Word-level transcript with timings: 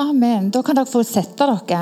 Amen. 0.00 0.50
Da 0.50 0.62
kan 0.64 0.76
dere 0.78 0.88
få 0.88 1.02
sette 1.04 1.44
dere. 1.44 1.80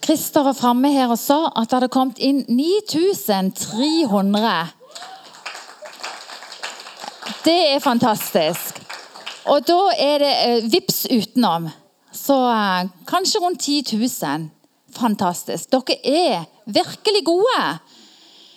Christer 0.00 0.42
var 0.46 0.54
framme 0.54 0.92
her 0.94 1.10
og 1.10 1.18
sa 1.18 1.50
at 1.50 1.70
det 1.70 1.76
hadde 1.76 1.88
kommet 1.92 2.18
inn 2.22 2.44
9300. 2.46 4.68
Det 7.44 7.74
er 7.74 7.80
fantastisk. 7.82 8.80
Og 9.50 9.66
da 9.66 9.90
er 9.98 10.18
det 10.22 10.34
eh, 10.46 10.70
vips 10.70 11.06
utenom. 11.10 11.66
Så 12.14 12.52
eh, 12.52 12.86
kanskje 13.10 13.40
rundt 13.42 13.60
10 13.66 13.98
000. 13.98 14.46
Fantastisk. 14.94 15.70
Dere 15.72 15.98
er 16.06 16.46
virkelig 16.66 17.24
gode. 17.26 17.78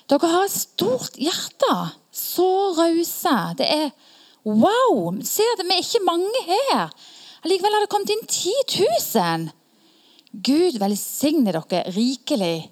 Dere 0.10 0.28
har 0.30 0.46
et 0.46 0.62
stort 0.62 1.18
hjerte. 1.18 1.90
Så 2.14 2.78
rause. 2.78 3.56
Det 3.58 3.66
er 3.66 3.90
wow. 4.46 5.12
Se 5.26 5.46
at 5.56 5.64
vi 5.64 5.76
er 5.76 5.84
ikke 5.84 6.06
mange 6.06 6.46
her. 6.48 6.94
Allikevel 7.44 7.76
har 7.76 7.84
det 7.84 7.92
kommet 7.92 8.14
inn 8.14 8.24
10 8.28 8.54
000. 9.16 9.50
Gud 10.34 10.80
velsigne 10.82 11.52
dere 11.54 11.84
rikelig. 11.94 12.70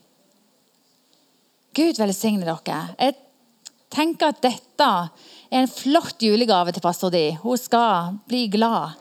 Gud 1.76 2.00
velsigne 2.02 2.48
dere. 2.48 2.80
Jeg 2.98 3.18
tenker 3.92 4.32
at 4.32 4.42
dette 4.44 4.88
er 5.52 5.62
en 5.62 5.70
flott 5.70 6.24
julegave 6.24 6.74
til 6.74 6.84
pastor 6.84 7.12
Di. 7.14 7.30
Hun 7.44 7.60
skal 7.60 8.18
bli 8.28 8.48
glad. 8.52 8.98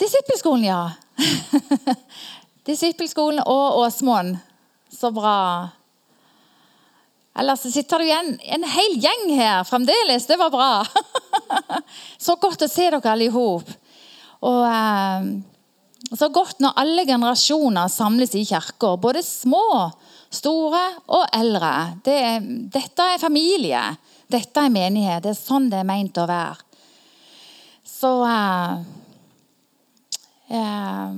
Disippelskolen, 0.00 0.64
ja. 0.64 0.90
Disippelskolen 2.66 3.44
og 3.46 3.78
Åsmoen. 3.84 4.34
Så 4.90 5.12
bra. 5.14 5.70
Ellers 7.34 7.64
sitter 7.66 7.98
det 7.98 8.06
igjen 8.06 8.28
en 8.56 8.66
hel 8.70 9.00
gjeng 9.02 9.24
her 9.34 9.64
fremdeles. 9.66 10.26
Det 10.26 10.38
var 10.38 10.52
bra. 10.54 10.84
Så 12.24 12.36
godt 12.38 12.62
å 12.62 12.70
se 12.70 12.86
dere 12.86 13.10
alle 13.10 13.26
i 13.26 13.34
hop. 13.34 13.72
Og 14.44 14.62
eh, 14.68 15.26
så 16.12 16.28
godt 16.28 16.60
når 16.62 16.76
alle 16.78 17.04
generasjoner 17.08 17.88
samles 17.88 18.34
i 18.36 18.44
kirker. 18.46 18.98
Både 19.00 19.22
små, 19.24 19.88
store 20.30 20.82
og 21.16 21.24
eldre. 21.34 21.72
Det, 22.04 22.18
dette 22.74 23.06
er 23.14 23.22
familie. 23.22 23.82
Dette 24.30 24.66
er 24.66 24.74
menighet. 24.74 25.24
Det 25.24 25.32
er 25.32 25.38
sånn 25.38 25.70
det 25.72 25.80
er 25.80 25.88
meint 25.88 26.20
å 26.20 26.26
være. 26.28 26.60
Så 27.88 28.10
eh, 28.28 28.84
eh, 30.60 31.16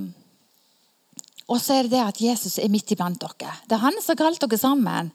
Og 1.47 1.61
så 1.63 1.77
er 1.77 1.87
det 1.87 1.95
det 1.97 2.03
at 2.03 2.21
Jesus 2.21 2.57
er 2.63 2.71
midt 2.71 2.95
iblant 2.95 3.19
dere. 3.21 3.53
Det 3.67 3.77
er 3.77 3.85
han 3.85 4.01
som 4.01 4.15
har 4.15 4.23
kalt 4.23 4.43
dere 4.43 4.61
sammen. 4.61 5.11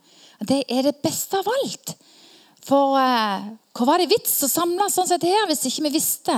Det 0.48 0.64
er 0.68 0.88
det 0.88 0.98
beste 1.02 1.38
av 1.38 1.48
alt. 1.48 1.94
For 2.62 2.96
eh, 2.98 3.46
hvor 3.74 3.88
var 3.88 3.98
det 3.98 4.10
vits 4.12 4.34
å 4.46 4.50
samle 4.50 4.86
sånn 4.92 5.08
sett 5.08 5.24
her 5.26 5.48
hvis 5.50 5.64
ikke 5.66 5.86
vi 5.88 5.96
visste 5.96 6.34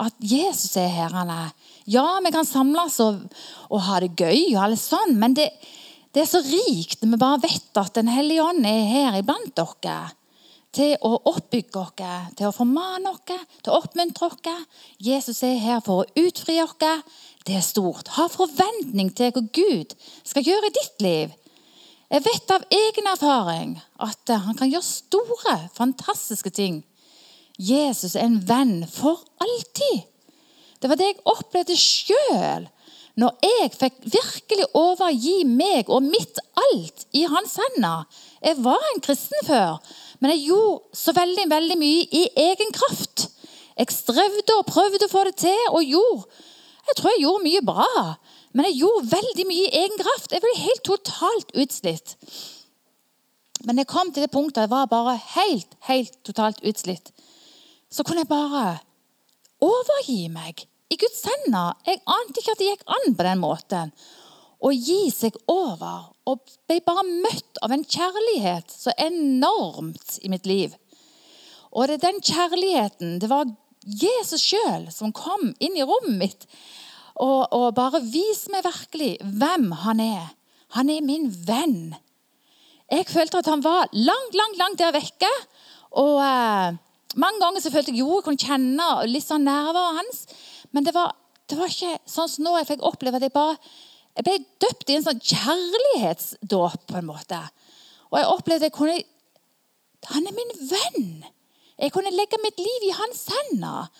at 0.00 0.14
Jesus 0.24 0.76
er 0.80 0.92
her? 0.92 1.12
han 1.12 1.32
er? 1.32 1.50
Ja, 1.84 2.06
vi 2.24 2.32
kan 2.34 2.48
samles 2.48 2.96
og, 3.04 3.26
og 3.68 3.82
ha 3.88 4.00
det 4.02 4.14
gøy, 4.16 4.54
og 4.54 4.62
alt 4.64 4.80
sånn, 4.80 5.16
men 5.20 5.36
det, 5.36 5.50
det, 6.14 6.24
er 6.24 6.30
så 6.30 6.40
rikt 6.46 7.02
når 7.02 7.12
vi 7.12 7.22
bare 7.22 7.42
vet 7.44 7.82
at 7.82 7.98
Den 7.98 8.08
hellige 8.10 8.46
ånd 8.46 8.66
er 8.66 8.88
her 8.90 9.18
iblant 9.20 9.52
dere. 9.58 9.98
Til 10.76 10.92
å 11.08 11.14
oppbygge 11.30 11.84
dere, 11.96 12.16
til 12.36 12.48
å 12.48 12.56
formane 12.56 13.12
dere, 13.26 13.38
til 13.62 13.72
å 13.72 13.80
oppmuntre 13.80 14.32
dere. 14.44 14.66
Jesus 15.00 15.42
er 15.46 15.60
her 15.60 15.80
for 15.84 16.02
å 16.04 16.26
utfri 16.26 16.58
dere. 16.58 17.00
Det 17.46 17.60
er 17.60 17.64
stort. 17.64 18.10
Ha 18.16 18.26
forventning 18.32 19.12
til 19.16 19.30
hva 19.32 19.44
Gud 19.54 19.92
skal 20.26 20.44
gjøre 20.44 20.72
i 20.72 20.76
ditt 20.76 21.04
liv. 21.04 21.36
Jeg 22.06 22.22
vet 22.22 22.52
av 22.54 22.62
egen 22.70 23.08
erfaring 23.10 23.72
at 24.02 24.30
han 24.30 24.54
kan 24.58 24.70
gjøre 24.70 24.86
store, 24.86 25.56
fantastiske 25.74 26.52
ting. 26.54 26.84
Jesus 27.58 28.14
er 28.14 28.28
en 28.28 28.38
venn 28.46 28.84
for 28.86 29.24
alltid. 29.42 30.04
Det 30.78 30.90
var 30.90 31.00
det 31.00 31.08
jeg 31.10 31.22
opplevde 31.26 31.78
sjøl 31.80 32.68
når 33.16 33.46
jeg 33.48 33.70
fikk 33.72 33.94
virkelig 34.12 34.66
overgi 34.76 35.38
meg 35.48 35.88
og 35.88 36.04
mitt 36.04 36.38
alt 36.60 37.06
i 37.16 37.24
hans 37.32 37.54
hender. 37.58 38.04
Jeg 38.44 38.60
var 38.60 38.82
en 38.90 39.00
kristen 39.02 39.46
før, 39.48 39.78
men 40.20 40.34
jeg 40.34 40.50
gjorde 40.50 41.00
så 41.00 41.14
veldig, 41.16 41.46
veldig 41.50 41.78
mye 41.80 42.04
i 42.12 42.26
egen 42.44 42.74
kraft. 42.76 43.30
Jeg 43.76 43.96
strevde 43.96 44.58
og 44.60 44.68
prøvde 44.68 45.08
å 45.08 45.12
få 45.12 45.24
det 45.26 45.38
til 45.42 45.72
og 45.72 45.88
gjorde 45.88 46.44
Jeg 46.86 46.98
tror 46.98 47.12
jeg 47.12 47.22
gjorde 47.24 47.46
mye 47.46 47.62
bra. 47.66 47.88
Men 48.56 48.68
jeg 48.68 48.78
gjorde 48.80 49.10
veldig 49.12 49.46
mye 49.48 49.64
i 49.66 49.80
egen 49.82 49.98
kraft. 50.00 50.32
Jeg 50.32 50.42
ble 50.44 50.52
helt 50.60 50.84
totalt 50.86 51.50
utslitt. 51.58 52.14
Men 53.66 53.80
jeg 53.80 53.88
kom 53.90 54.12
til 54.12 54.24
det 54.24 54.32
punktet 54.32 54.66
jeg 54.66 54.72
var 54.72 54.88
bare 54.90 55.16
helt, 55.34 55.74
helt 55.88 56.16
totalt 56.26 56.62
utslitt. 56.66 57.10
Så 57.90 58.04
kunne 58.04 58.22
jeg 58.24 58.30
bare 58.30 58.78
overgi 59.64 60.26
meg 60.32 60.66
i 60.92 60.98
Guds 61.00 61.24
hender. 61.26 61.74
Jeg 61.86 62.02
ante 62.04 62.42
ikke 62.42 62.54
at 62.54 62.62
det 62.62 62.70
gikk 62.70 62.86
an 62.98 63.16
på 63.16 63.26
den 63.26 63.42
måten. 63.42 63.92
Å 64.56 64.72
gi 64.72 65.02
seg 65.12 65.36
over. 65.50 66.12
Og 66.26 66.42
ble 66.68 66.80
bare 66.86 67.04
møtt 67.06 67.60
av 67.64 67.74
en 67.74 67.84
kjærlighet 67.84 68.72
så 68.72 68.94
enormt 68.98 70.18
i 70.22 70.30
mitt 70.32 70.46
liv. 70.48 70.74
Og 71.76 71.88
det 71.88 71.98
er 71.98 72.06
den 72.06 72.22
kjærligheten 72.24 73.18
Det 73.20 73.28
var 73.28 73.50
Jesus 73.86 74.42
sjøl 74.42 74.88
som 74.92 75.14
kom 75.14 75.52
inn 75.62 75.78
i 75.78 75.86
rommet 75.86 76.18
mitt 76.18 76.48
og, 77.16 77.46
og 77.54 77.68
bare 77.76 78.02
vis 78.04 78.46
meg 78.52 78.66
virkelig 78.66 79.14
hvem 79.22 79.70
han 79.84 80.02
er. 80.02 80.26
Han 80.76 80.90
er 80.92 81.04
min 81.06 81.30
venn. 81.46 81.94
Jeg 82.92 83.06
følte 83.08 83.40
at 83.40 83.48
han 83.50 83.64
var 83.64 83.88
langt, 83.94 84.36
langt, 84.36 84.58
langt 84.60 84.82
der 84.82 84.92
vekke. 84.94 85.30
Og 85.96 86.20
eh, 86.20 86.76
Mange 87.16 87.40
ganger 87.40 87.62
så 87.64 87.70
følte 87.72 87.94
jeg 87.94 88.02
jo 88.02 88.18
jeg 88.18 88.26
kunne 88.26 88.42
kjenne 88.42 88.86
litt 89.08 89.24
sånn 89.24 89.46
nerver 89.46 89.94
hans. 89.96 90.26
Men 90.76 90.84
det 90.84 90.92
var, 90.92 91.14
det 91.48 91.56
var 91.56 91.70
ikke 91.72 91.94
sånn 92.10 92.28
som 92.28 92.44
nå 92.44 92.56
jeg 92.58 92.68
fikk 92.74 92.84
oppleve 92.84 93.16
at 93.16 93.24
jeg 93.24 93.32
bare 93.32 93.56
jeg 94.16 94.24
ble 94.24 94.34
døpt 94.64 94.90
i 94.90 94.96
en 94.96 95.04
sånn 95.04 95.20
kjærlighetsdåp. 95.20 96.86
på 96.88 96.96
en 96.96 97.08
måte. 97.08 97.40
Og 98.10 98.18
jeg 98.20 98.28
opplevde 98.32 98.64
at 98.64 98.70
jeg 98.70 98.76
kunne 98.76 98.98
Han 100.12 100.28
er 100.28 100.36
min 100.36 100.52
venn! 100.70 101.24
Jeg 101.76 101.92
kunne 101.92 102.12
legge 102.14 102.40
mitt 102.42 102.58
liv 102.60 102.88
i 102.88 102.94
hans 102.96 103.26
hender. 103.32 103.90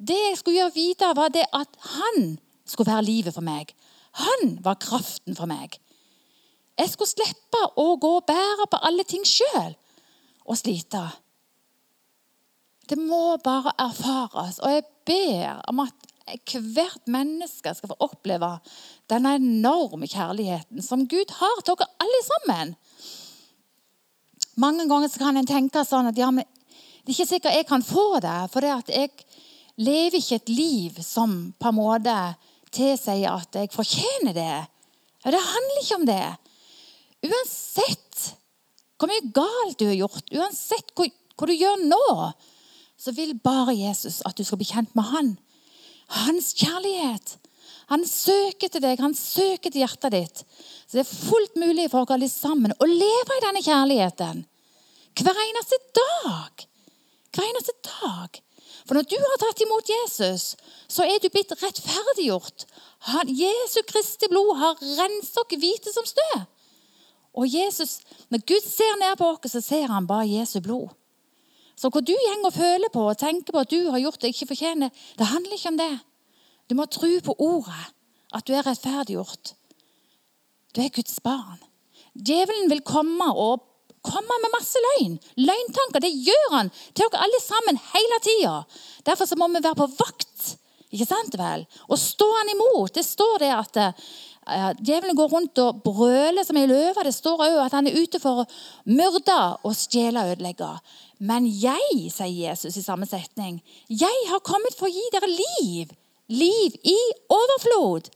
Det 0.00 0.16
jeg 0.16 0.38
skulle 0.38 0.62
gjøre 0.62 0.76
videre, 0.76 1.16
var 1.16 1.32
det 1.34 1.44
at 1.52 1.80
han 1.98 2.38
skulle 2.64 2.92
være 2.92 3.04
livet 3.08 3.36
for 3.36 3.44
meg. 3.44 3.74
Han 4.22 4.56
var 4.64 4.80
kraften 4.80 5.36
for 5.36 5.50
meg. 5.50 5.76
Jeg 6.80 6.92
skulle 6.92 7.12
slippe 7.12 7.60
å 7.76 7.96
gå 8.00 8.14
og 8.20 8.28
bære 8.28 8.68
på 8.72 8.80
alle 8.88 9.04
ting 9.04 9.26
sjøl 9.28 9.74
og 10.48 10.56
slite. 10.56 11.02
Det 12.88 12.96
må 12.98 13.36
bare 13.44 13.74
erfares. 13.78 14.58
Og 14.64 14.72
jeg 14.72 14.86
ber 15.06 15.60
om 15.70 15.84
at 15.84 16.08
hvert 16.54 17.10
menneske 17.10 17.74
skal 17.74 17.90
få 17.90 17.98
oppleve 18.06 18.48
denne 19.10 19.34
enorme 19.38 20.08
kjærligheten 20.10 20.82
som 20.82 21.06
Gud 21.10 21.34
har 21.40 21.62
til 21.62 21.76
dere 21.76 21.90
alle 22.02 22.22
sammen. 22.26 22.72
Mange 24.60 24.86
ganger 24.88 25.12
kan 25.18 25.36
en 25.36 25.48
tenke 25.48 25.84
sånn 25.86 26.10
at 26.10 26.18
ja, 26.18 26.30
men 26.34 26.46
det 27.10 27.16
er 27.16 27.24
ikke 27.24 27.32
sikkert 27.34 27.56
jeg 27.58 27.66
kan 27.66 27.82
få 27.82 28.20
det. 28.22 28.38
For 28.52 28.62
det 28.62 28.70
at 28.70 28.90
jeg 28.94 29.10
lever 29.82 30.20
ikke 30.20 30.36
et 30.38 30.52
liv 30.54 31.00
som 31.02 31.32
på 31.58 31.72
en 31.72 31.74
måte 31.74 32.14
tilsier 32.70 33.32
at 33.32 33.56
jeg 33.58 33.72
fortjener 33.74 34.36
det. 34.36 34.58
Det 35.24 35.40
handler 35.42 35.80
ikke 35.82 35.98
om 35.98 36.06
det. 36.06 36.28
Uansett 37.26 38.28
hvor 39.00 39.10
mye 39.10 39.32
galt 39.34 39.80
du 39.80 39.88
har 39.88 39.96
gjort, 39.96 40.30
uansett 40.30 40.94
hvor, 40.94 41.10
du 41.48 41.54
gjør 41.56 41.82
nå, 41.88 42.06
så 43.00 43.14
vil 43.16 43.34
bare 43.42 43.74
Jesus 43.74 44.20
at 44.28 44.36
du 44.38 44.44
skal 44.46 44.60
bli 44.60 44.70
kjent 44.70 44.94
med 44.94 45.10
han. 45.10 45.34
Hans 46.28 46.52
kjærlighet. 46.54 47.38
Han 47.90 48.06
søker 48.06 48.70
til 48.70 48.84
deg, 48.84 49.02
han 49.02 49.18
søker 49.18 49.66
til 49.66 49.82
hjertet 49.82 50.14
ditt. 50.14 50.46
Så 50.86 51.00
det 51.00 51.06
er 51.08 51.10
fullt 51.10 51.58
mulig 51.58 51.90
for 51.90 52.04
oss 52.04 52.14
alle 52.14 52.30
sammen 52.30 52.76
å 52.76 52.86
leve 52.86 53.34
i 53.40 53.46
denne 53.48 53.66
kjærligheten. 53.66 54.44
Hver 55.18 55.46
eneste 55.48 55.80
dag. 55.98 56.69
Hver 57.34 57.46
eneste 57.46 57.74
dag. 57.86 58.40
For 58.86 58.96
når 58.96 59.06
du 59.06 59.16
har 59.22 59.40
tatt 59.42 59.60
imot 59.62 59.90
Jesus, 59.90 60.54
så 60.90 61.04
er 61.06 61.20
du 61.22 61.28
blitt 61.30 61.52
rettferdiggjort. 61.62 62.64
Han, 63.10 63.30
Jesu 63.30 63.80
Kristi 63.86 64.28
blod 64.30 64.56
har 64.58 64.80
renset 64.80 65.38
oss 65.42 65.60
hvite 65.62 65.94
som 65.94 66.06
snø. 66.08 66.42
Og 67.38 67.46
Jesus, 67.46 68.00
Når 68.28 68.42
Gud 68.46 68.66
ser 68.66 68.96
ned 68.98 69.16
på 69.18 69.28
oss, 69.30 69.52
så 69.52 69.60
ser 69.60 69.86
han 69.86 70.06
bare 70.06 70.26
Jesu 70.28 70.60
blod. 70.60 70.90
Så 71.76 71.88
hva 71.88 72.02
du 72.02 72.12
går 72.12 72.44
og 72.44 72.52
føler 72.52 72.90
på 72.92 73.06
og 73.08 73.18
tenker 73.18 73.52
på 73.52 73.62
at 73.62 73.70
du 73.70 73.90
har 73.90 74.02
gjort 74.02 74.20
det 74.20 74.34
ikke 74.34 74.50
fortjener, 74.50 74.90
det 75.18 75.26
handler 75.26 75.54
ikke 75.54 75.68
om 75.68 75.78
det. 75.78 75.94
Du 76.68 76.74
må 76.74 76.84
tro 76.86 77.08
på 77.24 77.34
ordet, 77.38 77.86
at 78.34 78.46
du 78.46 78.52
er 78.52 78.66
rettferdiggjort. 78.66 79.54
Du 80.76 80.82
er 80.82 80.92
Guds 80.94 81.20
barn. 81.20 81.58
Djevelen 82.14 82.70
vil 82.70 82.82
komme 82.86 83.30
og 83.32 83.64
kommer 84.10 84.40
med 84.42 84.54
masse 84.54 84.80
løgn. 84.86 85.18
Løgntanker. 85.40 86.02
Det 86.04 86.10
gjør 86.10 86.56
han 86.56 86.72
til 86.90 87.06
dere 87.06 87.26
alle 87.26 87.42
sammen 87.42 87.78
hele 87.92 88.18
tida. 88.24 88.56
Derfor 89.06 89.30
så 89.30 89.38
må 89.38 89.48
vi 89.52 89.62
være 89.62 89.78
på 89.78 89.90
vakt. 89.98 90.56
Ikke 90.90 91.06
sant 91.06 91.36
vel? 91.38 91.62
Og 91.88 91.98
stå 92.02 92.26
han 92.34 92.50
imot. 92.50 92.94
Det 92.94 93.06
står 93.06 93.38
det 93.44 93.50
at, 93.54 93.76
eh, 93.76 94.72
Djevelen 94.82 95.16
går 95.16 95.28
rundt 95.30 95.58
og 95.62 95.82
brøler 95.84 96.44
som 96.44 96.56
ei 96.56 96.66
løve. 96.66 97.04
Det 97.04 97.14
står 97.14 97.38
òg 97.46 97.66
at 97.66 97.72
han 97.72 97.86
er 97.86 97.98
ute 98.02 98.18
for 98.18 98.42
å 98.42 98.48
myrde 98.86 99.40
og 99.62 99.76
stjele 99.76 100.18
og 100.18 100.32
ødelegge. 100.34 100.70
Men 101.20 101.46
jeg, 101.46 102.10
sier 102.10 102.50
Jesus 102.50 102.76
i 102.76 102.82
samme 102.82 103.06
setning, 103.06 103.62
jeg 103.88 104.26
har 104.30 104.40
kommet 104.40 104.74
for 104.76 104.88
å 104.88 104.94
gi 104.94 105.06
dere 105.12 105.28
liv. 105.28 105.92
Liv 106.28 106.74
i 106.82 106.98
overflod. 107.28 108.10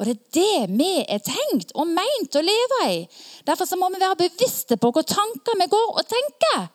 Og 0.00 0.08
det 0.08 0.14
er 0.14 0.20
det 0.32 0.76
vi 0.80 0.92
er 1.04 1.20
tenkt 1.20 1.74
og 1.76 1.90
meint 1.92 2.36
å 2.36 2.40
leve 2.40 2.84
i. 2.88 3.00
Derfor 3.44 3.68
må 3.76 3.90
vi 3.92 4.00
være 4.00 4.22
bevisste 4.22 4.78
på 4.80 4.88
hvor 4.96 5.04
tanker 5.04 5.58
vi 5.60 5.66
går 5.68 5.90
og 5.92 6.06
tenker. 6.08 6.70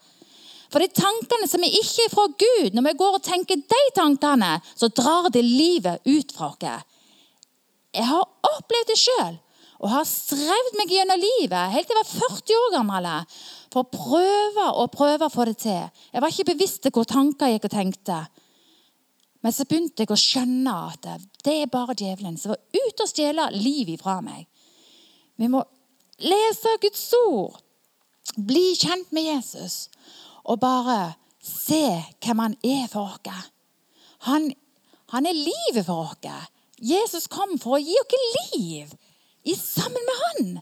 For 0.70 0.84
de 0.84 0.90
tankene 0.94 1.48
som 1.50 1.64
er 1.66 1.74
ikke 1.74 2.06
er 2.06 2.12
fra 2.14 2.26
Gud, 2.30 2.76
når 2.76 2.86
vi 2.90 2.94
går 3.00 3.18
og 3.18 3.26
tenker 3.26 3.58
de 3.58 3.82
tankene, 3.98 4.60
så 4.78 4.92
drar 4.94 5.32
det 5.34 5.42
livet 5.42 6.06
ut 6.06 6.36
fra 6.38 6.52
oss. 6.52 6.86
Jeg 7.96 8.08
har 8.12 8.30
opplevd 8.52 8.92
det 8.92 9.00
sjøl 9.00 9.38
og 9.82 9.92
har 9.92 10.06
strevd 10.08 10.78
meg 10.80 10.92
gjennom 10.94 11.20
livet 11.20 11.74
helt 11.74 11.90
til 11.90 11.98
jeg 11.98 12.06
var 12.06 12.30
40 12.30 12.60
år 12.60 12.74
gammel 12.76 13.08
for 13.74 13.84
å 13.84 13.92
prøve 13.92 14.68
og 14.82 14.94
prøve 14.94 15.28
å 15.28 15.34
få 15.34 15.48
det 15.50 15.58
til. 15.66 15.82
Jeg 16.14 16.24
var 16.24 16.32
ikke 16.32 16.52
bevisst 16.54 16.90
hvor 16.92 17.08
tanker 17.10 17.50
jeg 17.50 17.58
gikk 17.58 17.70
og 17.72 17.76
tenkte. 17.76 18.20
Men 19.44 19.54
så 19.54 19.66
begynte 19.68 20.06
jeg 20.06 20.14
å 20.14 20.20
skjønne 20.20 20.76
at 20.92 21.10
det 21.46 21.56
er 21.62 21.72
bare 21.72 21.96
djevelen 21.98 22.38
som 22.42 22.56
var 22.56 22.62
ute 22.74 23.06
og 23.06 23.10
stjele 23.10 23.50
livet 23.54 24.02
fra 24.02 24.20
meg. 24.26 24.48
Vi 25.38 25.50
må 25.52 25.62
lese 26.24 26.78
Guds 26.82 27.06
ord, 27.18 27.60
bli 28.36 28.74
kjent 28.80 29.12
med 29.16 29.28
Jesus 29.30 29.86
og 30.46 30.62
bare 30.62 31.16
se 31.46 31.84
hvem 32.24 32.42
han 32.42 32.58
er 32.66 32.86
for 32.92 33.16
oss. 33.16 33.50
Han, 34.30 34.50
han 35.14 35.26
er 35.30 35.38
livet 35.38 35.86
for 35.86 36.10
oss. 36.10 36.48
Jesus 36.82 37.28
kom 37.32 37.58
for 37.62 37.78
å 37.78 37.84
gi 37.84 37.98
oss 38.02 38.16
liv 38.56 38.96
i 39.46 39.56
sammen 39.60 40.10
med 40.10 40.24
han. 40.24 40.56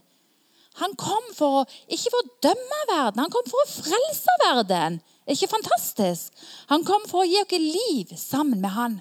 Han 0.82 0.94
kom 0.98 1.26
for 1.36 1.60
å, 1.60 1.66
ikke 1.86 2.10
for 2.10 2.20
å 2.24 2.36
dømme 2.42 2.78
verden, 2.90 3.22
han 3.22 3.32
kom 3.32 3.46
for 3.46 3.62
å 3.62 3.70
frelse 3.70 4.38
verden. 4.42 4.98
Det 5.24 5.32
er 5.32 5.38
Ikke 5.38 5.54
fantastisk? 5.54 6.32
Han 6.68 6.84
kom 6.84 7.06
for 7.08 7.22
å 7.22 7.28
gi 7.28 7.38
oss 7.40 7.54
liv 7.62 8.14
sammen 8.18 8.60
med 8.60 8.74
han. 8.74 8.98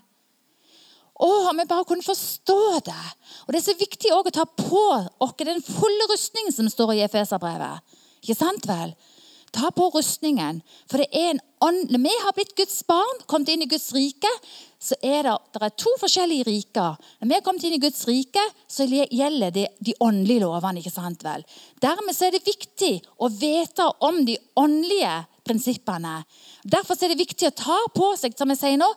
Å, 1.13 1.29
om 1.51 1.59
vi 1.61 1.65
bare 1.69 1.85
kunne 1.85 2.05
forstå 2.05 2.59
det. 2.87 3.01
Og 3.45 3.53
Det 3.53 3.59
er 3.59 3.67
så 3.67 3.77
viktig 3.77 4.13
å 4.13 4.23
ta 4.33 4.45
på 4.45 4.83
oss 5.21 5.35
den 5.37 5.61
fulle 5.61 6.09
rustningen 6.09 6.55
som 6.55 6.69
står 6.69 6.95
i 6.95 7.03
Efeserbrevet. 7.05 7.83
Ikke 8.23 8.39
sant 8.39 8.65
vel? 8.65 8.95
Ta 9.53 9.69
på 9.69 9.91
rustningen. 9.93 10.63
For 10.89 11.03
det 11.03 11.11
er 11.13 11.35
en 11.35 11.41
ånd 11.63 11.91
Når 11.93 12.01
vi 12.01 12.13
har 12.23 12.33
blitt 12.35 12.55
Guds 12.57 12.81
barn, 12.87 13.19
kommet 13.29 13.53
inn 13.53 13.61
i 13.63 13.69
Guds 13.69 13.93
rike, 13.95 14.27
så 14.81 14.97
er 14.99 15.21
det, 15.23 15.35
det 15.53 15.61
er 15.63 15.75
to 15.79 15.93
forskjellige 16.01 16.47
riker. 16.49 16.97
Når 17.21 17.29
vi 17.29 17.35
har 17.37 17.43
kommet 17.45 17.63
inn 17.63 17.77
i 17.77 17.79
Guds 17.79 18.01
rike, 18.09 18.41
så 18.67 18.83
gjelder 18.89 19.53
det 19.53 19.67
de 19.79 19.93
åndelige 20.03 20.43
lovene. 20.43 20.81
ikke 20.81 20.91
sant 20.91 21.23
vel? 21.23 21.45
Dermed 21.79 22.19
er 22.19 22.33
det 22.35 22.41
viktig 22.43 22.91
å 23.15 23.29
vite 23.29 23.85
om 24.03 24.25
de 24.25 24.35
åndelige 24.59 25.13
prinsippene. 25.45 26.23
Derfor 26.65 26.99
er 26.99 27.13
det 27.13 27.21
viktig 27.21 27.47
å 27.47 27.55
ta 27.55 27.79
på 27.95 28.11
seg 28.19 28.35
som 28.35 28.51
jeg 28.51 28.59
sier 28.59 28.81
nå, 28.81 28.89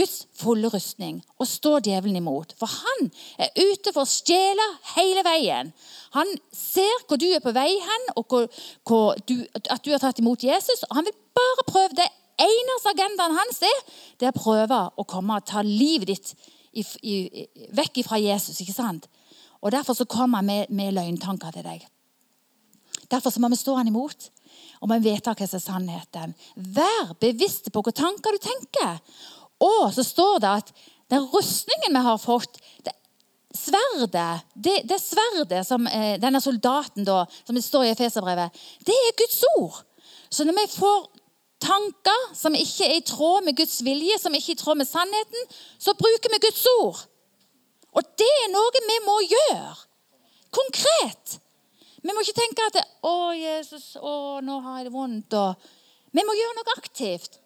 Guds 0.00 0.22
fulle 0.40 0.70
rustning 0.72 1.18
og 1.36 1.48
stå 1.48 1.76
djevelen 1.84 2.16
imot. 2.20 2.54
For 2.58 2.70
han 2.70 3.10
er 3.38 3.52
ute 3.58 3.92
for 3.92 4.06
å 4.06 4.08
stjele 4.08 4.66
hele 4.94 5.24
veien. 5.26 5.72
Han 6.16 6.30
ser 6.56 7.04
hvor 7.06 7.20
du 7.20 7.28
er 7.28 7.42
på 7.44 7.52
vei 7.56 7.68
hen, 7.68 8.08
og 8.16 8.24
hvor, 8.30 8.48
hvor 8.88 9.20
du, 9.28 9.36
at 9.60 9.84
du 9.84 9.92
har 9.92 10.00
tatt 10.02 10.22
imot 10.22 10.46
Jesus. 10.46 10.84
og 10.88 10.96
Han 10.96 11.08
vil 11.10 11.18
bare 11.36 11.68
prøve 11.68 12.00
det. 12.00 12.08
Eneste 12.40 12.94
agendaen 12.94 13.36
hans 13.36 13.58
er, 13.68 13.80
det 14.16 14.30
er 14.30 14.32
å 14.32 14.40
prøve 14.40 14.76
å 14.96 15.04
komme 15.04 15.36
og 15.36 15.44
ta 15.44 15.60
livet 15.66 16.08
ditt 16.08 16.30
i, 16.72 16.84
i, 17.04 17.16
vekk 17.76 18.00
fra 18.06 18.16
Jesus. 18.16 18.62
ikke 18.62 18.72
sant? 18.72 19.10
Og 19.60 19.74
Derfor 19.74 19.98
så 19.98 20.08
kommer 20.08 20.40
han 20.40 20.48
med, 20.48 20.70
med 20.72 20.94
løgntanker 20.96 21.52
til 21.52 21.66
deg. 21.66 21.84
Derfor 23.10 23.34
så 23.34 23.42
må 23.42 23.50
vi 23.52 23.58
stå 23.60 23.74
han 23.76 23.90
imot. 23.90 24.30
Og 24.80 24.88
vi 24.94 25.10
vet 25.10 25.26
hva 25.26 25.34
som 25.36 25.58
er 25.58 25.64
sannheten. 25.66 26.32
Vær 26.56 27.12
bevisst 27.20 27.68
på 27.68 27.82
hvilke 27.82 27.96
tanker 28.00 28.36
du 28.36 28.40
tenker. 28.40 29.02
Og 29.60 29.92
så 29.94 30.04
står 30.06 30.40
det 30.42 30.54
at 30.62 30.72
den 31.10 31.26
rustningen 31.32 31.96
vi 31.96 32.06
har 32.06 32.18
fått 32.22 32.60
det 32.86 32.96
Sverdet, 33.50 34.44
det, 34.54 34.76
det 34.86 35.00
sverdet 35.02 35.64
som 35.66 35.82
eh, 35.90 36.20
denne 36.22 36.38
soldaten 36.38 37.02
da, 37.02 37.24
som 37.42 37.56
det 37.58 37.64
står 37.66 37.88
i 37.88 37.90
Efeserbrevet, 37.90 38.60
det 38.86 38.94
er 38.94 39.16
Guds 39.18 39.40
ord. 39.58 39.80
Så 40.30 40.46
når 40.46 40.54
vi 40.54 40.66
får 40.70 41.08
tanker 41.60 42.28
som 42.38 42.54
ikke 42.54 42.86
er 42.86 43.00
i 43.00 43.04
tråd 43.06 43.48
med 43.48 43.58
Guds 43.58 43.80
vilje, 43.82 44.20
som 44.22 44.38
ikke 44.38 44.54
er 44.54 44.58
i 44.58 44.60
tråd 44.62 44.78
med 44.78 44.86
sannheten, 44.86 45.50
så 45.82 45.96
bruker 45.98 46.30
vi 46.30 46.42
Guds 46.46 46.62
ord. 46.76 47.02
Og 47.90 48.06
det 48.22 48.30
er 48.44 48.52
noe 48.54 48.84
vi 48.86 48.98
må 49.08 49.18
gjøre. 49.26 49.74
Konkret. 50.54 51.36
Vi 52.00 52.14
må 52.14 52.22
ikke 52.22 52.38
tenke 52.38 52.70
at 52.70 52.78
'Å, 53.02 53.14
Jesus, 53.34 53.96
å, 53.98 54.40
nå 54.40 54.60
har 54.62 54.78
jeg 54.78 54.88
det 54.88 54.94
vondt.' 54.94 55.36
Og 55.36 55.54
vi 56.14 56.22
må 56.24 56.38
gjøre 56.38 56.56
noe 56.56 56.78
aktivt. 56.78 57.38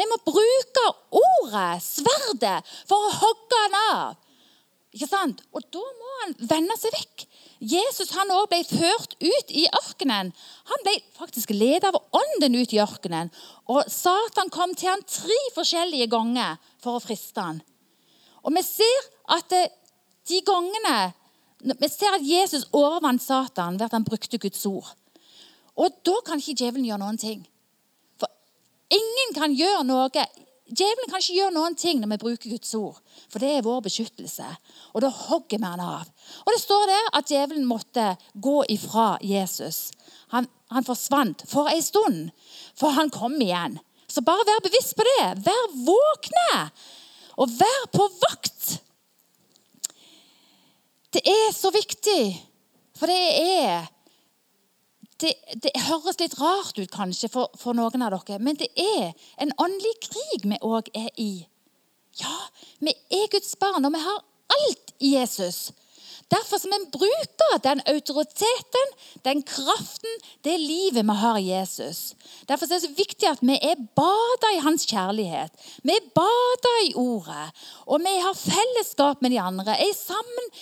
Vi 0.00 0.08
må 0.08 0.16
bruke 0.24 0.86
ordet, 1.12 1.82
sverdet, 1.84 2.72
for 2.88 3.04
å 3.04 3.14
hogge 3.20 3.62
han 3.66 3.78
av. 3.80 4.30
Ikke 4.96 5.06
sant? 5.06 5.42
Og 5.54 5.62
da 5.70 5.82
må 5.84 6.14
han 6.22 6.32
vende 6.50 6.74
seg 6.80 6.94
vekk. 6.96 7.26
Jesus 7.60 8.14
han 8.16 8.32
også 8.32 8.48
ble 8.50 8.60
ført 8.66 9.12
ut 9.20 9.52
i 9.54 9.66
ørkenen. 9.68 10.32
Han 10.72 10.86
ble 10.86 10.96
faktisk 11.18 11.52
ledet 11.52 11.90
av 11.90 12.00
ånden 12.16 12.56
ut 12.56 12.72
i 12.74 12.80
ørkenen. 12.82 13.30
Og 13.70 13.84
Satan 13.92 14.50
kom 14.50 14.72
til 14.74 14.90
han 14.90 15.04
tre 15.04 15.38
forskjellige 15.54 16.08
ganger 16.10 16.56
for 16.82 16.96
å 16.96 17.04
friste 17.04 17.44
han. 17.44 17.60
Og 18.40 18.56
vi 18.56 18.64
ser 18.64 19.10
at 19.36 19.52
de 19.52 20.42
gangene 20.46 21.12
vi 21.60 21.88
ser 21.92 22.16
at 22.16 22.24
Jesus 22.24 22.64
overvant 22.72 23.20
Satan 23.20 23.76
ved 23.76 23.90
at 23.90 23.92
han 23.92 24.06
brukte 24.06 24.40
Guds 24.40 24.64
ord. 24.64 24.94
Og 25.76 25.92
da 26.08 26.16
kan 26.24 26.40
ikke 26.40 26.56
djevelen 26.56 26.86
gjøre 26.88 27.02
noen 27.02 27.20
ting. 27.20 27.42
Ingen 28.90 29.34
kan 29.36 29.54
gjøre 29.54 29.82
noe. 29.86 30.24
Djevelen 30.70 31.10
kan 31.10 31.18
ikke 31.18 31.34
gjøre 31.34 31.54
noen 31.54 31.76
ting 31.78 31.98
når 31.98 32.12
vi 32.12 32.20
bruker 32.22 32.52
Guds 32.52 32.74
ord, 32.78 32.98
for 33.30 33.42
det 33.42 33.50
er 33.56 33.64
vår 33.66 33.80
beskyttelse. 33.88 34.46
Og 34.94 35.02
da 35.02 35.10
hogger 35.10 35.58
vi 35.58 35.66
han 35.66 35.82
av. 35.82 36.10
Og 36.44 36.50
Det 36.54 36.60
står 36.62 36.86
der 36.90 37.08
at 37.18 37.30
djevelen 37.30 37.66
måtte 37.66 38.12
gå 38.34 38.60
ifra 38.70 39.16
Jesus. 39.22 39.90
Han, 40.34 40.46
han 40.70 40.86
forsvant 40.86 41.42
for 41.50 41.70
en 41.70 41.82
stund, 41.82 42.20
for 42.78 42.94
han 42.94 43.10
kom 43.10 43.34
igjen. 43.42 43.80
Så 44.10 44.22
bare 44.26 44.46
vær 44.46 44.62
bevisst 44.62 44.96
på 44.98 45.06
det. 45.06 45.26
Vær 45.46 45.66
våkne, 45.86 46.54
og 47.38 47.50
vær 47.58 47.82
på 47.94 48.06
vakt. 48.22 48.78
Det 51.10 51.22
er 51.26 51.50
så 51.54 51.72
viktig, 51.74 52.22
for 52.98 53.10
det 53.10 53.22
er 53.42 53.90
det, 55.20 55.34
det, 55.62 55.72
høres 55.86 56.18
litt 56.20 56.36
rart 56.40 56.78
ut 56.78 56.92
kanskje 56.92 57.30
for, 57.32 57.52
for, 57.58 57.76
noen 57.76 58.04
av 58.04 58.14
dere, 58.16 58.38
men 58.42 58.58
det 58.60 58.70
er 58.78 59.12
en 59.42 59.52
åndelig 59.60 59.96
krig 60.08 60.46
vi 60.46 60.58
òg 60.64 60.90
er 60.96 61.10
i. 61.20 61.32
Ja, 62.20 62.36
vi 62.80 62.94
er 63.14 63.30
Guds 63.32 63.52
barn, 63.60 63.84
og 63.86 63.94
vi 63.94 64.02
har 64.02 64.22
alt 64.56 64.94
i 64.98 65.14
Jesus. 65.14 65.70
Derfor 66.30 66.60
som 66.62 66.70
vi 66.70 66.78
bruker 66.94 67.58
den 67.64 67.80
autoriteten, 67.90 68.92
den 69.24 69.42
kraften, 69.42 70.20
det 70.46 70.56
livet 70.62 71.02
vi 71.02 71.16
har 71.22 71.38
i 71.38 71.48
Jesus. 71.48 72.14
Derfor 72.48 72.68
er 72.68 72.76
det 72.76 72.84
så 72.84 72.90
viktig 72.94 73.26
at 73.26 73.42
vi 73.42 73.56
er 73.58 73.80
bada 73.98 74.52
i 74.54 74.60
hans 74.62 74.86
kjærlighet. 74.86 75.50
Vi 75.82 75.96
er 75.96 76.06
bada 76.14 76.74
i 76.86 76.92
ordet. 76.94 77.48
Og 77.86 78.04
vi 78.04 78.14
har 78.22 78.38
fellesskap 78.38 79.22
med 79.22 79.34
de 79.34 79.40
andre. 79.42 79.74
Er 79.74 79.90
sammen 79.96 80.52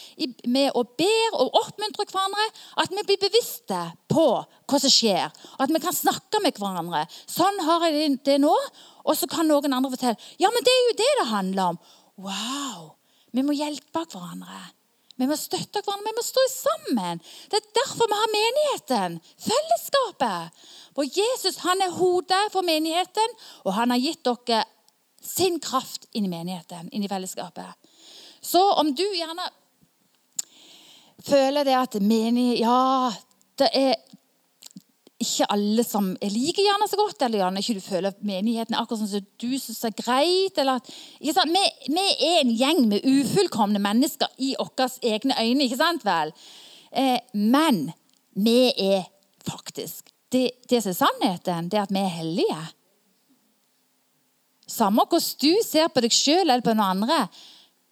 med 0.48 0.72
å 0.72 0.86
ber 0.88 1.36
og 1.36 1.60
oppmuntrer 1.60 2.08
hverandre. 2.08 2.48
At 2.80 2.94
vi 2.94 3.04
blir 3.04 3.20
bevisste 3.26 3.82
på 4.08 4.28
hva 4.40 4.80
som 4.80 4.92
skjer. 4.92 5.28
At 5.60 5.74
vi 5.74 5.82
kan 5.84 5.96
snakke 5.96 6.40
med 6.44 6.56
hverandre. 6.56 7.04
Sånn 7.28 7.60
har 7.68 7.84
jeg 7.90 8.16
det 8.24 8.40
nå. 8.40 8.56
Og 9.04 9.16
så 9.16 9.28
kan 9.28 9.48
noen 9.48 9.72
andre 9.72 9.92
fortelle 9.92 10.16
ja, 10.40 10.48
men 10.52 10.64
det 10.64 10.72
er 10.72 10.82
jo 10.86 10.98
det 10.98 11.12
det 11.20 11.28
handler 11.28 11.74
om. 11.74 11.78
Wow! 12.24 12.90
Vi 13.36 13.44
må 13.44 13.52
hjelpe 13.56 14.08
hverandre. 14.08 14.77
Vi 15.18 15.26
må 15.26 15.36
støtte 15.38 15.82
hverandre, 15.82 16.12
vi 16.12 16.16
må 16.16 16.22
stå 16.22 16.44
sammen. 16.52 17.22
Det 17.50 17.58
er 17.58 17.70
derfor 17.80 18.06
vi 18.06 18.18
har 18.20 18.34
menigheten. 18.34 19.16
Fellesskapet. 19.42 20.66
For 20.94 21.06
Jesus 21.06 21.58
han 21.64 21.82
er 21.82 21.94
hodet 21.94 22.44
for 22.54 22.66
menigheten, 22.66 23.38
og 23.66 23.74
han 23.74 23.94
har 23.94 24.02
gitt 24.02 24.22
dere 24.26 24.64
sin 25.22 25.58
kraft 25.62 26.06
inn 26.14 26.28
i 26.28 26.32
menigheten, 26.32 26.90
inn 26.94 27.02
i 27.02 27.10
fellesskapet. 27.10 27.74
Så 28.40 28.62
om 28.78 28.92
du 28.94 29.02
gjerne 29.02 29.48
føler 31.26 31.66
det 31.66 31.74
at 31.74 31.98
menig, 32.02 32.60
Ja, 32.62 33.10
det 33.58 33.70
er 33.74 33.96
ikke 35.18 35.48
alle 35.50 35.82
som 35.82 36.12
liker 36.22 36.62
gjerne 36.62 36.86
så 36.86 36.98
godt, 36.98 37.22
eller 37.26 37.40
gjerne 37.40 37.62
ikke 37.62 37.74
du 37.74 37.82
føler 37.82 38.18
menigheten 38.22 38.76
er 38.76 38.82
akkurat 38.84 39.00
sånn 39.00 39.10
som 39.16 39.24
du 39.42 39.50
syns 39.58 39.80
er 39.88 39.94
greit. 39.98 40.58
Eller, 40.62 40.82
vi, 41.18 41.32
vi, 41.88 42.04
er 42.28 42.42
en 42.44 42.52
gjeng 42.54 42.84
med 42.90 43.06
ufullkomne 43.06 43.82
mennesker 43.82 44.30
i 44.38 44.52
våre 44.60 44.86
egne 45.02 45.34
øyne, 45.42 45.66
ikke 45.66 45.80
sant 45.80 46.06
vel? 46.06 46.30
Eh, 46.94 47.18
men 47.34 47.88
vi 48.38 48.70
er 48.70 49.08
faktisk 49.48 50.12
det, 50.30 50.50
det, 50.70 50.82
som 50.84 50.92
er 50.92 50.98
sannheten, 51.00 51.70
det 51.72 51.80
er 51.80 51.88
at 51.88 51.94
vi 51.94 52.02
er 52.04 52.14
hellige. 52.20 52.60
Samme 54.68 55.02
hvordan 55.08 55.40
du 55.42 55.64
ser 55.64 55.88
på 55.90 56.04
deg 56.04 56.14
sjøl 56.14 56.44
eller 56.44 56.62
på 56.62 56.76
noen 56.76 57.02
andre. 57.02 57.24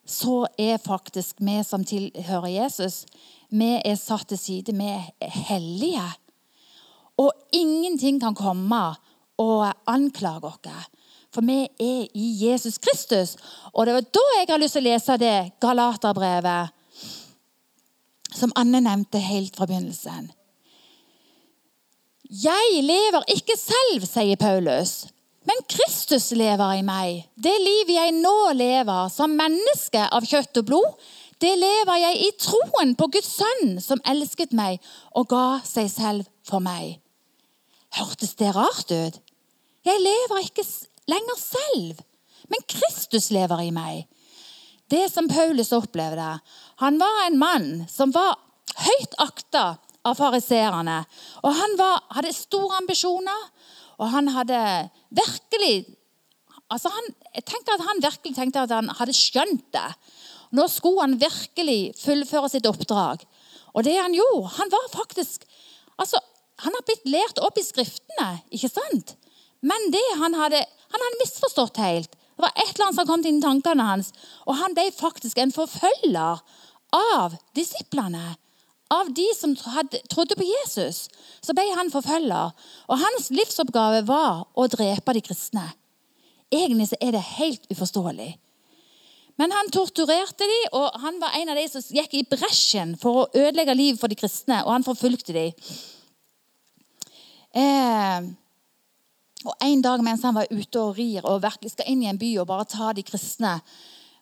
så 0.07 0.45
er 0.57 0.77
faktisk 0.79 1.41
vi 1.43 1.57
som 1.67 1.83
tilhører 1.83 2.47
Jesus, 2.47 3.05
vi 3.51 3.73
er 3.83 3.95
satt 3.99 4.29
til 4.29 4.39
side. 4.39 4.71
Vi 4.71 4.87
er 4.87 5.33
hellige. 5.49 6.05
Og 7.17 7.31
ingenting 7.51 8.21
kan 8.21 8.35
komme 8.37 8.83
og 9.41 9.65
anklage 9.89 10.51
oss. 10.51 10.87
For 11.33 11.45
vi 11.45 11.65
er 11.65 12.07
i 12.17 12.27
Jesus 12.41 12.77
Kristus. 12.81 13.35
Og 13.73 13.85
det 13.85 13.93
var 13.93 14.05
da 14.15 14.25
jeg 14.37 14.49
har 14.49 14.61
lyst 14.61 14.77
til 14.77 14.85
å 14.85 14.89
lese 14.89 15.17
det 15.21 15.37
Galaterbrevet 15.61 16.73
som 18.37 18.53
Anne 18.55 18.81
nevnte 18.83 19.21
helt 19.21 19.55
fra 19.57 19.67
begynnelsen. 19.69 20.31
Jeg 22.27 22.81
lever 22.83 23.23
ikke 23.31 23.55
selv, 23.55 24.03
sier 24.03 24.35
Paulus, 24.39 25.07
men 25.47 25.61
Kristus 25.71 26.31
lever 26.35 26.73
i 26.75 26.83
meg. 26.83 27.21
Det 27.39 27.53
livet 27.63 27.95
jeg 27.95 28.17
nå 28.17 28.51
lever 28.57 29.07
som 29.13 29.37
menneske 29.39 30.03
av 30.11 30.27
kjøtt 30.27 30.59
og 30.59 30.67
blod, 30.67 31.07
det 31.39 31.53
lever 31.55 32.01
jeg 32.01 32.21
i 32.25 32.31
troen 32.41 32.95
på 32.97 33.07
Guds 33.13 33.29
sønn, 33.39 33.77
som 33.79 34.01
elsket 34.09 34.55
meg 34.57 34.81
og 35.15 35.29
ga 35.31 35.45
seg 35.65 35.87
selv 35.93 36.27
for 36.47 36.59
meg. 36.63 36.97
Hørtes 37.97 38.35
det 38.37 38.53
rart 38.55 38.91
ut? 38.91 39.17
Jeg 39.87 40.03
lever 40.03 40.43
ikke 40.43 40.65
lenger 41.09 41.39
selv, 41.39 42.01
men 42.51 42.65
Kristus 42.69 43.31
lever 43.33 43.63
i 43.65 43.73
meg. 43.73 44.05
Det 44.91 45.07
som 45.11 45.27
Paulus 45.27 45.73
opplevde 45.75 46.37
Han 46.79 46.99
var 46.99 47.25
en 47.25 47.39
mann 47.39 47.67
som 47.91 48.13
var 48.15 48.37
høyt 48.77 49.17
akta 49.19 49.65
av 50.07 50.15
fariseerne. 50.15 51.01
Og 51.43 51.55
han 51.57 51.75
var, 51.79 52.03
hadde 52.15 52.31
store 52.35 52.79
ambisjoner, 52.79 53.47
og 53.97 54.11
han 54.13 54.29
hadde 54.31 54.61
virkelig 55.09 55.87
altså 56.67 56.91
han, 56.91 57.13
Jeg 57.35 57.45
tenker 57.47 57.75
at 57.77 57.85
han 57.87 58.01
virkelig 58.03 58.35
tenkte 58.35 58.63
at 58.65 58.75
han 58.75 58.89
hadde 58.99 59.15
skjønt 59.15 59.67
det. 59.73 59.89
Nå 60.57 60.67
skulle 60.71 61.03
han 61.03 61.19
virkelig 61.19 61.93
fullføre 61.99 62.49
sitt 62.51 62.67
oppdrag. 62.67 63.23
Og 63.73 63.83
det 63.85 63.97
han 63.97 64.15
gjorde 64.15 64.55
Han 64.57 64.71
var 64.71 64.87
faktisk 64.93 65.43
altså, 65.97 66.19
Han 66.63 66.73
har 66.73 66.85
blitt 66.87 67.05
lært 67.09 67.41
opp 67.43 67.59
i 67.59 67.65
Skriftene, 67.65 68.29
ikke 68.53 68.71
sant? 68.71 69.13
Men 69.61 69.91
det 69.93 70.05
han 70.21 70.37
hadde, 70.37 70.63
han 70.63 71.05
hadde 71.05 71.21
misforstått 71.21 71.81
helt. 71.81 72.17
Det 72.37 72.45
var 72.45 72.53
et 72.53 72.73
eller 72.73 72.87
annet 72.87 72.99
som 72.99 73.09
kom 73.09 73.23
inn 73.25 73.39
i 73.39 73.45
tankene 73.45 73.85
hans. 73.85 74.11
Og 74.45 74.57
han 74.59 74.75
ble 74.77 74.89
faktisk 74.93 75.39
en 75.41 75.53
forfølger 75.53 76.43
av 76.97 77.37
disiplene 77.57 78.35
av 78.93 79.09
de 79.13 79.25
som 79.35 79.55
hadde, 79.73 79.99
trodde 80.11 80.37
på 80.39 80.45
Jesus, 80.47 81.07
så 81.43 81.55
ble 81.55 81.65
han 81.75 81.91
forfølger. 81.91 82.53
Og 82.87 83.01
hans 83.01 83.29
livsoppgave 83.35 84.05
var 84.07 84.45
å 84.55 84.67
drepe 84.71 85.15
de 85.17 85.23
kristne. 85.25 85.65
Egentlig 86.53 86.91
så 86.91 86.99
er 87.03 87.17
det 87.17 87.25
helt 87.35 87.67
uforståelig. 87.73 88.29
Men 89.37 89.53
han 89.53 89.69
torturerte 89.73 90.47
de, 90.49 90.61
og 90.79 90.95
han 91.03 91.19
var 91.21 91.35
en 91.37 91.51
av 91.53 91.59
de 91.59 91.67
som 91.69 91.83
gikk 91.93 92.15
i 92.17 92.25
bresjen 92.29 92.95
for 92.97 93.21
å 93.21 93.27
ødelegge 93.35 93.75
livet 93.77 94.01
for 94.01 94.09
de 94.09 94.17
kristne, 94.17 94.63
og 94.63 94.73
han 94.73 94.87
forfulgte 94.87 95.35
de. 95.35 95.45
Eh, 97.55 98.27
og 99.45 99.53
En 99.63 99.81
dag 99.81 100.01
mens 100.03 100.23
han 100.25 100.35
var 100.35 100.49
ute 100.51 100.81
og 100.81 100.97
rir 100.97 101.25
og 101.25 101.43
virkelig 101.43 101.71
skal 101.71 101.87
inn 101.91 102.03
i 102.03 102.09
en 102.09 102.19
by 102.19 102.33
og 102.41 102.49
bare 102.49 102.65
ta 102.67 102.91
de 102.93 103.03
kristne 103.05 103.53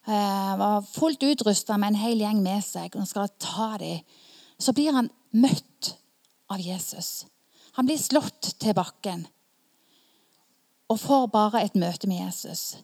eh, 0.05 0.53
var 0.59 0.85
fullt 0.85 1.23
utrusta 1.23 1.77
med 1.77 1.93
en 1.93 2.03
hel 2.03 2.21
gjeng 2.21 2.43
med 2.43 2.61
seg 2.63 2.95
og 2.95 3.07
skal 3.09 3.31
ta 3.39 3.75
dem 3.81 4.03
så 4.57 4.73
blir 4.73 4.95
han 4.95 5.09
møtt 5.35 5.95
av 6.51 6.61
Jesus. 6.61 7.25
Han 7.75 7.87
blir 7.87 7.99
slått 7.99 8.53
til 8.61 8.75
bakken 8.77 9.25
og 10.91 11.01
får 11.01 11.25
bare 11.33 11.63
et 11.65 11.75
møte 11.79 12.07
med 12.07 12.21
Jesus. 12.21 12.77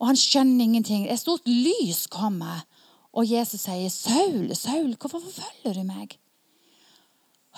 Og 0.00 0.10
han 0.10 0.18
skjønner 0.18 0.64
ingenting. 0.64 1.06
Et 1.08 1.20
stort 1.20 1.46
lys 1.48 2.06
kommer, 2.12 2.64
og 3.12 3.26
Jesus 3.26 3.66
sier, 3.66 3.88
'Saul, 3.88 4.54
Saul, 4.56 4.94
hvorfor 4.96 5.20
forfølger 5.20 5.74
du 5.74 5.82
meg?' 5.84 6.18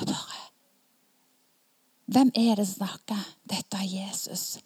Og 0.01 0.07
bare 0.07 0.51
Hvem 2.11 2.32
er 2.35 2.56
det 2.59 2.66
som 2.66 2.82
snakker? 2.82 3.23
Dette 3.49 3.78
er 3.78 3.88
Jesus. 3.88 4.59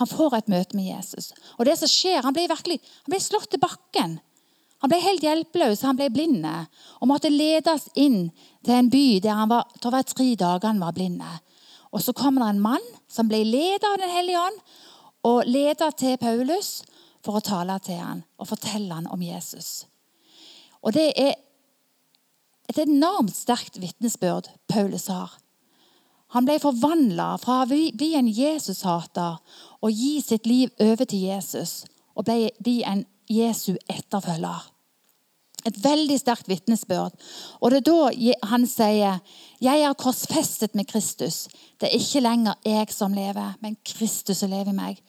Han 0.00 0.08
får 0.08 0.36
et 0.38 0.48
møte 0.48 0.76
med 0.76 0.88
Jesus. 0.88 1.32
Og 1.58 1.66
det 1.68 1.76
som 1.78 1.88
skjer, 1.88 2.22
Han 2.22 2.32
blir 2.32 2.48
virkelig, 2.48 2.80
han 3.04 3.12
blir 3.12 3.20
slått 3.20 3.50
til 3.50 3.60
bakken. 3.60 4.20
Han 4.80 4.88
ble 4.88 5.00
helt 5.04 5.22
hjelpeløs, 5.22 5.82
han 5.84 5.96
ble 5.98 6.08
blind 6.08 6.46
og 6.46 7.08
måtte 7.08 7.28
ledes 7.28 7.90
inn 7.94 8.30
til 8.64 8.74
en 8.74 8.88
by 8.88 9.20
der 9.20 9.36
han 9.36 9.50
var, 9.50 9.66
det 9.76 9.92
var 9.92 10.06
tre 10.08 10.34
dager 10.34 10.70
han 10.70 10.80
var 10.80 10.96
blind. 10.96 11.20
Og 11.92 12.00
Så 12.02 12.12
kommer 12.12 12.44
det 12.44 12.54
en 12.54 12.62
mann 12.64 12.86
som 13.08 13.28
ble 13.28 13.44
ledet 13.44 13.84
av 13.84 13.98
Den 13.98 14.08
hellige 14.08 14.40
ånd, 14.40 14.58
og 15.24 15.44
ledet 15.44 15.96
til 16.00 16.16
Paulus 16.16 16.82
for 17.20 17.36
å 17.36 17.44
tale 17.44 17.76
til 17.84 18.00
ham 18.00 18.22
og 18.38 18.48
fortelle 18.48 18.94
ham 18.94 19.06
om 19.12 19.20
Jesus. 19.20 19.84
Og 20.80 20.92
Det 20.96 21.12
er 21.12 21.34
et 22.70 22.78
enormt 22.78 23.36
sterkt 23.36 23.80
vitnesbyrd 23.82 24.48
Paulus 24.68 25.08
har. 25.08 25.36
Han 26.34 26.46
ble 26.46 26.58
forvandla 26.62 27.32
fra 27.42 27.62
å 27.64 27.68
bli 27.70 28.12
en 28.18 28.28
Jesus-hater 28.30 29.40
og 29.80 29.90
gi 29.90 30.20
sitt 30.22 30.46
liv 30.46 30.70
over 30.78 31.08
til 31.08 31.26
Jesus 31.26 31.80
og 32.14 32.28
bli 32.28 32.82
en 32.86 33.04
Jesu 33.30 33.74
etterfølger. 33.90 34.68
Et 35.68 35.76
veldig 35.84 36.16
sterkt 36.16 36.48
vitnesbyrd. 36.48 37.16
Og 37.60 37.72
det 37.72 37.80
er 37.80 37.88
da 37.88 38.36
han 38.48 38.66
sier, 38.66 39.20
'Jeg 39.60 39.80
er 39.82 39.92
korsfestet 39.92 40.74
med 40.74 40.86
Kristus.' 40.86 41.48
Det 41.80 41.88
er 41.88 41.98
ikke 41.98 42.20
lenger 42.20 42.54
jeg 42.64 42.92
som 42.92 43.12
lever, 43.12 43.56
men 43.60 43.76
Kristus 43.84 44.38
som 44.38 44.50
lever 44.50 44.70
i 44.70 44.72
meg. 44.72 45.02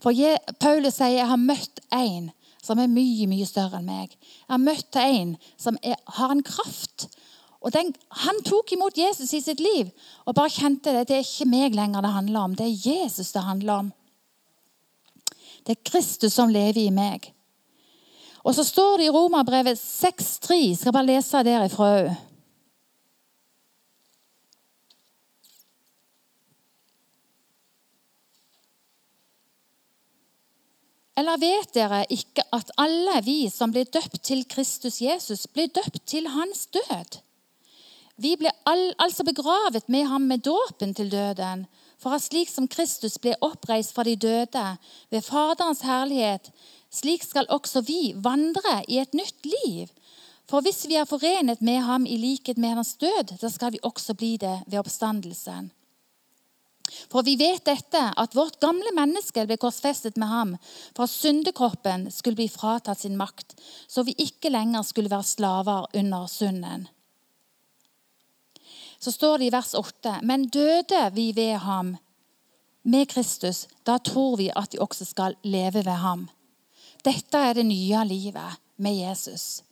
For 0.00 0.12
Paulus 0.60 0.94
sier, 0.94 1.08
'Jeg 1.08 1.26
har 1.26 1.36
møtt 1.36 1.80
en 1.92 2.30
som 2.62 2.78
er 2.78 2.86
mye, 2.86 3.26
mye 3.26 3.46
større 3.46 3.78
enn 3.78 3.86
meg.' 3.86 4.10
'Jeg 4.10 4.50
har 4.50 4.58
møtt 4.58 4.96
en 4.96 5.36
som 5.58 5.76
er, 5.82 5.96
har 6.06 6.30
en 6.30 6.42
kraft.' 6.42 7.08
Og 7.66 7.72
den, 7.74 7.94
Han 8.22 8.42
tok 8.46 8.72
imot 8.72 8.98
Jesus 8.98 9.32
i 9.34 9.42
sitt 9.42 9.60
liv 9.60 9.90
og 10.24 10.34
bare 10.38 10.52
kjente 10.54 10.92
det. 10.94 11.08
Det 11.08 11.16
er 11.16 11.24
ikke 11.24 11.48
meg 11.50 11.74
lenger 11.74 12.04
det 12.04 12.12
handler 12.14 12.40
om. 12.40 12.54
Det 12.54 12.66
er 12.66 12.90
Jesus 12.92 13.32
det 13.34 13.42
handler 13.42 13.80
om. 13.82 13.88
Det 15.66 15.74
er 15.74 15.88
Kristus 15.90 16.36
som 16.38 16.52
lever 16.52 16.78
i 16.84 16.92
meg. 16.94 17.32
Og 18.46 18.54
så 18.54 18.62
står 18.62 19.00
det 19.00 19.08
i 19.08 19.10
Romerbrevet 19.10 19.80
6,3. 19.82 20.76
Skal 20.78 20.94
bare 20.94 21.08
lese 21.10 21.42
derifra 21.42 21.90
òg. 21.96 22.14
Eller 31.16 31.40
vet 31.40 31.70
dere 31.74 32.04
ikke 32.12 32.44
at 32.52 32.70
alle 32.78 33.18
vi 33.24 33.38
som 33.50 33.72
blir 33.72 33.88
døpt 33.88 34.20
til 34.28 34.44
Kristus 34.46 35.00
Jesus, 35.00 35.46
blir 35.48 35.72
døpt 35.72 36.04
til 36.06 36.28
hans 36.28 36.66
død? 36.76 37.25
Vi 38.16 38.32
ble 38.40 38.48
all, 38.64 38.94
altså 38.96 39.26
begravet 39.28 39.90
med 39.92 40.06
ham 40.08 40.24
med 40.30 40.44
dåpen 40.46 40.94
til 40.96 41.10
døden, 41.12 41.66
for 42.00 42.16
at 42.16 42.24
slik 42.24 42.48
som 42.48 42.68
Kristus 42.68 43.18
ble 43.20 43.34
oppreist 43.44 43.92
fra 43.96 44.04
de 44.08 44.16
døde 44.16 44.64
ved 45.12 45.24
Faderens 45.24 45.84
herlighet, 45.84 46.48
slik 46.92 47.24
skal 47.24 47.48
også 47.52 47.84
vi 47.84 48.14
vandre 48.16 48.80
i 48.88 49.00
et 49.02 49.12
nytt 49.16 49.44
liv. 49.44 49.92
For 50.48 50.62
hvis 50.64 50.86
vi 50.88 50.96
er 50.96 51.08
forenet 51.08 51.60
med 51.60 51.82
ham 51.84 52.06
i 52.06 52.16
likhet 52.16 52.58
med 52.58 52.78
hans 52.78 52.94
død, 52.96 53.36
da 53.40 53.50
skal 53.52 53.74
vi 53.74 53.82
også 53.82 54.14
bli 54.14 54.36
det 54.40 54.60
ved 54.66 54.78
oppstandelsen. 54.80 55.72
For 57.10 57.26
vi 57.26 57.34
vet 57.36 57.64
dette, 57.66 58.00
at 58.16 58.36
vårt 58.38 58.60
gamle 58.62 58.92
menneske 58.94 59.42
ble 59.44 59.58
korsfestet 59.60 60.16
med 60.16 60.30
ham, 60.30 60.52
for 60.94 61.04
at 61.04 61.12
syndekroppen 61.12 62.06
skulle 62.14 62.38
bli 62.38 62.48
fratatt 62.48 63.02
sin 63.02 63.18
makt, 63.18 63.56
så 63.90 64.06
vi 64.06 64.14
ikke 64.22 64.52
lenger 64.54 64.86
skulle 64.86 65.10
være 65.10 65.26
slaver 65.26 65.90
under 65.98 66.30
synden. 66.30 66.86
Så 69.00 69.12
står 69.12 69.38
det 69.38 69.46
i 69.48 69.52
vers 69.54 69.74
8.: 69.74 70.20
Men 70.22 70.48
døde 70.48 71.10
vi 71.14 71.32
ved 71.36 71.58
ham, 71.64 71.96
med 72.86 73.08
Kristus, 73.10 73.66
da 73.86 73.98
tror 73.98 74.36
vi 74.38 74.50
at 74.54 74.72
vi 74.72 74.78
også 74.78 75.04
skal 75.04 75.34
leve 75.42 75.82
ved 75.84 75.98
ham. 76.02 76.28
Dette 77.04 77.38
er 77.38 77.58
det 77.58 77.66
nye 77.66 78.02
livet 78.06 78.60
med 78.78 78.94
Jesus. 78.94 79.62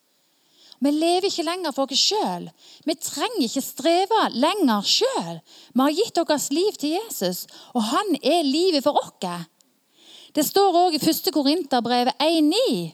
Vi 0.82 0.90
lever 0.90 1.28
ikke 1.30 1.46
lenger 1.46 1.72
for 1.72 1.90
oss 1.90 2.00
sjøl. 2.10 2.48
Vi 2.84 2.94
trenger 2.98 3.46
ikke 3.46 3.62
streve 3.62 4.20
lenger 4.34 4.82
sjøl. 4.82 5.38
Vi 5.72 5.80
har 5.80 5.94
gitt 5.94 6.18
vårt 6.18 6.50
liv 6.52 6.78
til 6.78 6.96
Jesus, 6.98 7.46
og 7.72 7.86
han 7.92 8.18
er 8.20 8.42
livet 8.42 8.84
for 8.84 8.98
oss. 8.98 9.46
Det 10.34 10.42
står 10.42 10.74
òg 10.74 10.98
i 10.98 11.00
1. 11.00 11.30
Korinterbrevet 11.32 12.18
1,9. 12.18 12.90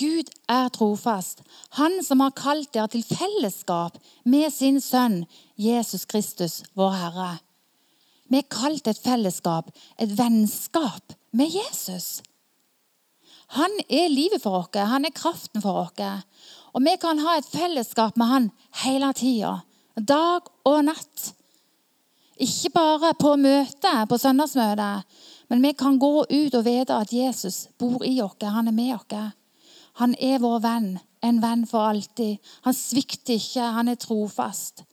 Gud 0.00 0.30
er 0.48 0.70
trofast, 0.72 1.42
han 1.76 1.98
som 2.04 2.22
har 2.24 2.32
kalt 2.36 2.72
dere 2.72 2.88
til 2.92 3.04
fellesskap 3.04 3.98
med 4.24 4.48
sin 4.54 4.80
sønn 4.80 5.24
Jesus 5.60 6.06
Kristus, 6.08 6.62
vår 6.74 6.94
Herre. 6.96 7.32
Vi 8.32 8.40
er 8.40 8.48
kalt 8.48 8.88
et 8.88 9.00
fellesskap, 9.04 9.68
et 10.00 10.14
vennskap 10.16 11.12
med 11.36 11.52
Jesus. 11.52 12.22
Han 13.58 13.74
er 13.90 14.08
livet 14.08 14.40
for 14.40 14.62
oss, 14.62 14.72
han 14.72 15.04
er 15.04 15.12
kraften 15.12 15.60
for 15.60 15.82
oss. 15.82 16.24
Og 16.72 16.80
vi 16.80 16.96
kan 16.96 17.20
ha 17.20 17.36
et 17.36 17.52
fellesskap 17.52 18.16
med 18.16 18.30
han 18.30 18.48
hele 18.84 19.12
tida. 19.12 19.58
Dag 19.96 20.48
og 20.64 20.78
natt. 20.88 21.34
Ikke 22.40 22.72
bare 22.72 23.12
på 23.20 23.34
møte, 23.36 23.92
på 24.08 24.18
søndagsmøte, 24.18 25.04
Men 25.48 25.62
vi 25.62 25.72
kan 25.72 25.98
gå 25.98 26.24
ut 26.24 26.54
og 26.54 26.64
vite 26.64 26.94
at 26.96 27.12
Jesus 27.12 27.68
bor 27.78 28.02
i 28.04 28.22
oss. 28.22 28.40
Han 28.40 28.68
er 28.68 28.72
med 28.72 28.94
oss. 28.94 29.32
Han 30.00 30.14
er 30.20 30.40
vår 30.42 30.62
venn. 30.64 30.94
En 31.22 31.38
venn 31.42 31.66
for 31.68 31.92
alltid. 31.92 32.40
Han 32.64 32.74
svikter 32.76 33.36
ikke. 33.36 33.68
Han 33.76 33.92
er 33.92 34.00
trofast. 34.00 34.84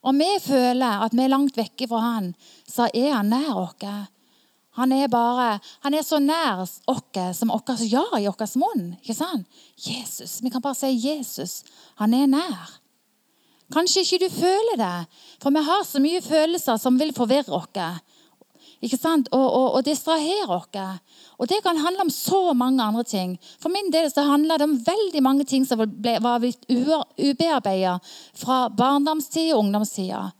Om 0.00 0.16
vi 0.22 0.30
føler 0.40 1.04
at 1.04 1.12
vi 1.12 1.26
er 1.26 1.32
langt 1.32 1.58
vekke 1.60 1.88
fra 1.90 2.00
han, 2.00 2.32
så 2.68 2.88
er 2.94 3.12
han 3.18 3.32
nær 3.34 3.52
oss. 3.60 4.08
Han 4.78 4.92
er, 4.94 5.08
bare, 5.12 5.58
han 5.84 5.94
er 5.98 6.04
så 6.06 6.20
nær 6.22 6.62
oss 6.62 6.78
som 7.36 7.50
vårt 7.50 7.82
ja 7.90 8.04
i 8.16 8.24
vår 8.24 8.54
munn. 8.62 8.94
Ikke 9.02 9.16
sant? 9.18 9.48
Jesus. 9.76 10.38
Vi 10.40 10.52
kan 10.52 10.62
bare 10.62 10.78
si 10.78 10.94
Jesus. 10.94 11.64
Han 12.00 12.14
er 12.14 12.30
nær. 12.30 12.78
Kanskje 13.70 14.02
ikke 14.02 14.24
du 14.24 14.32
føler 14.34 14.78
det, 14.80 14.94
for 15.42 15.54
vi 15.54 15.62
har 15.62 15.84
så 15.86 16.00
mye 16.02 16.22
følelser 16.22 16.78
som 16.80 16.96
vil 16.98 17.12
forvirre 17.14 17.54
oss. 17.54 18.00
Ikke 18.80 18.96
sant? 18.96 19.28
Og, 19.36 19.44
og, 19.44 19.66
og 19.76 19.84
distrahere 19.84 20.56
oss. 20.56 20.68
Og 21.36 21.48
det 21.48 21.60
kan 21.64 21.76
handle 21.76 22.06
om 22.06 22.12
så 22.12 22.54
mange 22.56 22.82
andre 22.82 23.04
ting. 23.04 23.36
For 23.60 23.72
min 23.72 23.92
del 23.92 24.08
så 24.12 24.24
handler 24.24 24.60
det 24.60 24.68
om 24.68 24.78
veldig 24.86 25.22
mange 25.24 25.44
ting 25.44 25.66
som 25.68 25.82
ble, 25.84 26.16
var 26.20 26.40
blitt 26.40 26.64
ubearbeidet 26.68 27.98
fra 28.40 28.68
barndomstid 28.72 29.52
og 29.52 29.66
ungdomstida. 29.66 30.30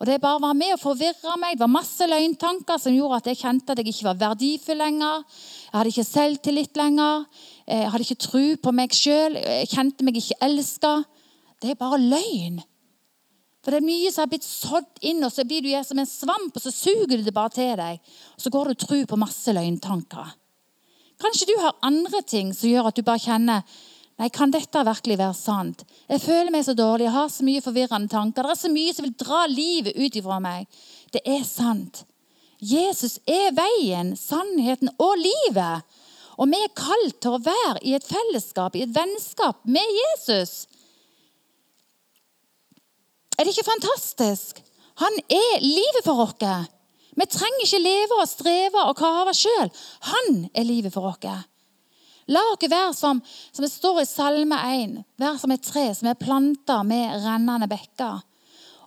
Og 0.00 0.06
Det 0.08 0.16
bare 0.20 0.40
var 0.40 0.56
med 0.56 0.72
å 0.72 0.80
forvirre 0.80 1.34
meg. 1.36 1.58
Det 1.58 1.60
var 1.60 1.74
masse 1.74 2.06
løgntanker 2.08 2.80
som 2.80 2.94
gjorde 2.96 3.18
at 3.20 3.26
jeg 3.28 3.40
kjente 3.42 3.74
at 3.74 3.82
jeg 3.82 3.92
ikke 3.92 4.06
var 4.06 4.20
verdifull 4.22 4.80
lenger. 4.80 5.26
Jeg 5.66 5.76
hadde 5.76 5.92
ikke 5.92 6.08
selvtillit 6.08 6.80
lenger. 6.80 7.26
Jeg 7.68 7.90
hadde 7.92 8.06
ikke 8.06 8.24
tro 8.24 8.44
på 8.64 8.72
meg 8.78 8.96
sjøl. 8.96 9.36
Jeg 9.36 9.68
kjente 9.74 10.06
meg 10.06 10.16
ikke 10.16 10.40
elska. 10.48 10.94
Det 11.60 11.74
er 11.74 11.82
bare 11.82 12.00
løgn. 12.00 12.62
For 13.60 13.72
det 13.72 13.80
er 13.80 13.86
mye 13.86 14.10
som 14.12 14.24
har 14.24 14.30
blitt 14.32 14.46
sådd 14.46 15.02
inn, 15.04 15.20
og 15.26 15.32
så 15.34 15.44
blir 15.44 15.64
du 15.64 15.70
som 15.84 16.00
en 16.00 16.08
svamp, 16.08 16.56
og 16.56 16.62
så 16.64 16.72
suger 16.72 17.18
du 17.18 17.24
det 17.26 17.36
bare 17.36 17.52
til 17.52 17.72
deg. 17.76 18.00
Og 18.36 18.44
så 18.44 18.52
går 18.52 18.70
du 18.70 18.82
tror 18.86 19.06
på 19.08 19.20
masse 19.20 19.52
løgntanker. 19.52 20.36
Kanskje 21.20 21.50
du 21.50 21.56
har 21.60 21.76
andre 21.84 22.22
ting 22.24 22.54
som 22.56 22.70
gjør 22.70 22.88
at 22.88 22.96
du 22.96 23.04
bare 23.04 23.20
kjenner 23.20 23.80
Nei, 24.20 24.28
kan 24.28 24.50
dette 24.52 24.82
virkelig 24.84 25.16
være 25.16 25.32
sant? 25.32 25.82
Jeg 26.04 26.20
føler 26.20 26.52
meg 26.52 26.66
så 26.66 26.74
dårlig, 26.76 27.06
jeg 27.06 27.14
har 27.14 27.28
så 27.32 27.44
mye 27.46 27.62
forvirrende 27.64 28.12
tanker. 28.12 28.44
Det 28.44 28.52
er 28.52 28.58
så 28.60 28.68
mye 28.68 28.92
som 28.92 29.06
vil 29.06 29.14
dra 29.16 29.38
livet 29.48 29.96
ut 29.96 30.18
ifra 30.20 30.36
meg. 30.44 30.66
Det 31.08 31.22
er 31.24 31.40
sant. 31.48 32.02
Jesus 32.60 33.16
er 33.24 33.54
veien, 33.56 34.12
sannheten 34.20 34.92
og 35.00 35.14
livet. 35.22 35.88
Og 36.36 36.52
vi 36.52 36.60
er 36.60 36.76
kalt 36.76 37.16
til 37.24 37.38
å 37.38 37.40
være 37.46 37.80
i 37.80 37.94
et 37.96 38.04
fellesskap, 38.04 38.76
i 38.76 38.84
et 38.84 38.92
vennskap 38.92 39.64
med 39.64 39.96
Jesus. 40.02 40.66
Er 43.40 43.46
det 43.46 43.54
ikke 43.56 43.70
fantastisk? 43.70 44.58
Han 45.00 45.14
er 45.32 45.62
livet 45.64 46.04
for 46.04 46.26
oss. 46.26 46.66
Vi 47.16 47.26
trenger 47.32 47.62
ikke 47.64 47.78
leve 47.80 48.18
og 48.20 48.28
streve 48.28 48.82
og 48.84 48.98
kave 48.98 49.32
sjøl. 49.32 49.70
Han 50.10 50.42
er 50.52 50.66
livet 50.68 50.92
for 50.92 51.08
oss. 51.08 51.46
La 52.28 52.42
oss 52.52 52.68
være 52.68 52.92
som, 52.92 53.22
som 53.24 53.64
det 53.64 53.72
står 53.72 54.02
i 54.02 54.08
Salme 54.10 54.58
1, 54.84 54.92
være 55.18 55.40
som 55.40 55.54
et 55.54 55.64
tre 55.64 55.86
som 55.96 56.10
er 56.10 56.20
planta 56.20 56.82
med 56.84 57.16
rennende 57.24 57.70
bekker. 57.70 58.20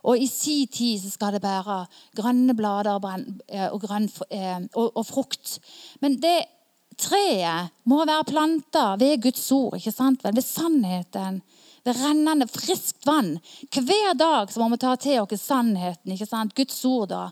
Og 0.06 0.22
i 0.22 0.28
si 0.30 0.68
tid 0.70 1.02
så 1.02 1.10
skal 1.10 1.34
det 1.34 1.42
bære 1.42 1.80
grønne 2.14 2.54
blader 2.54 2.94
og, 2.94 3.10
eh, 3.48 3.74
grønn, 3.82 4.06
eh, 4.30 4.60
og, 4.76 4.92
og 4.94 5.06
frukt. 5.08 5.58
Men 5.98 6.20
det 6.22 6.44
treet 7.00 7.74
må 7.90 8.04
være 8.06 8.30
planta 8.30 8.86
ved 9.00 9.18
Guds 9.24 9.50
ord, 9.50 9.80
ikke 9.80 9.92
sant? 9.92 10.22
ved 10.22 10.44
sannheten 10.46 11.42
ved 11.84 12.00
rennende 12.00 12.48
friskt 12.48 13.04
vann. 13.06 13.36
Hver 13.74 14.16
dag 14.16 14.52
så 14.52 14.62
må 14.62 14.70
vi 14.72 14.80
ta 14.84 14.94
til 15.00 15.20
oss 15.24 15.44
sannheten, 15.44 16.14
ikke 16.14 16.28
sant? 16.28 16.56
Guds 16.56 16.80
ord. 16.88 17.08
da. 17.12 17.28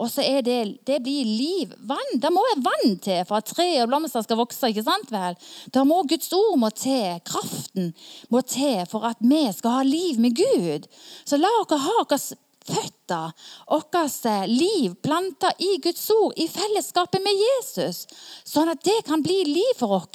Og 0.00 0.08
så 0.08 0.24
er 0.24 0.40
det, 0.40 0.60
det 0.88 1.02
blir 1.04 1.28
liv. 1.28 1.72
Vann. 1.84 2.14
Det 2.22 2.30
må 2.32 2.40
være 2.46 2.64
vann 2.64 2.94
til 3.04 3.20
for 3.28 3.40
at 3.40 3.50
tre 3.52 3.68
og 3.82 3.90
blomster 3.90 4.24
skal 4.24 4.40
vokse. 4.40 4.70
ikke 4.72 4.86
sant 4.86 5.12
vel? 5.12 5.36
Da 5.74 5.84
må 5.84 6.00
Guds 6.08 6.32
ord 6.32 6.56
må 6.58 6.70
til. 6.72 7.20
Kraften 7.28 7.92
må 8.32 8.40
til 8.40 8.86
for 8.88 9.04
at 9.10 9.20
vi 9.20 9.44
skal 9.52 9.80
ha 9.80 9.82
liv 9.84 10.20
med 10.20 10.38
Gud. 10.40 10.88
Så 11.28 11.36
la 11.36 11.52
oss 11.60 11.84
ha 11.84 11.98
oss 12.06 12.32
føtter, 12.70 13.32
vårt 13.70 14.26
liv 14.48 14.94
planta 15.02 15.50
i 15.58 15.76
Guds 15.82 16.04
ord, 16.14 16.34
i 16.38 16.46
fellesskapet 16.50 17.22
med 17.24 17.36
Jesus. 17.36 18.04
Sånn 18.46 18.70
at 18.70 18.82
det 18.86 19.00
kan 19.06 19.22
bli 19.22 19.42
liv 19.48 19.72
for 19.78 19.98
oss. 19.98 20.08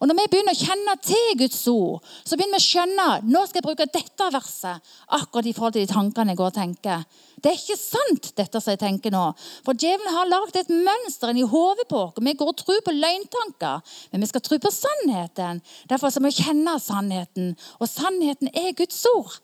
Og 0.00 0.08
når 0.08 0.18
vi 0.20 0.26
begynner 0.32 0.54
å 0.54 0.60
kjenne 0.60 0.96
til 1.02 1.38
Guds 1.40 1.62
ord, 1.72 2.04
så 2.24 2.36
begynner 2.36 2.60
vi 2.60 2.62
å 2.62 2.68
skjønne 2.68 3.08
nå 3.28 3.44
skal 3.48 3.60
jeg 3.60 3.66
bruke 3.66 3.88
dette 3.90 4.28
verset 4.34 4.94
akkurat 5.16 5.48
i 5.48 5.54
forhold 5.56 5.76
til 5.76 5.86
de 5.86 5.92
tankene 5.92 6.34
jeg 6.34 6.40
går 6.40 6.52
og 6.52 6.58
tenker. 6.58 7.06
Det 7.44 7.50
er 7.50 7.58
ikke 7.58 7.76
sant, 7.76 8.30
dette 8.38 8.60
som 8.60 8.72
jeg 8.72 8.80
tenker 8.80 9.12
nå. 9.12 9.24
For 9.66 9.76
djevelen 9.76 10.14
har 10.14 10.30
lagd 10.30 10.56
et 10.56 10.70
mønster 10.72 11.32
inni 11.32 11.44
hodet 11.48 11.88
på 11.90 12.06
oss. 12.06 12.20
Vi 12.24 12.36
går 12.40 12.52
og 12.52 12.60
tror 12.60 12.84
på 12.86 12.94
løgntanker, 12.94 13.96
men 14.12 14.24
vi 14.24 14.30
skal 14.30 14.44
tro 14.44 14.60
på 14.62 14.72
sannheten. 14.72 15.60
Derfor 15.90 16.14
må 16.20 16.30
vi 16.30 16.44
kjenne 16.44 16.78
sannheten, 16.80 17.52
og 17.80 17.90
sannheten 17.90 18.52
er 18.54 18.72
Guds 18.78 19.02
ord. 19.12 19.36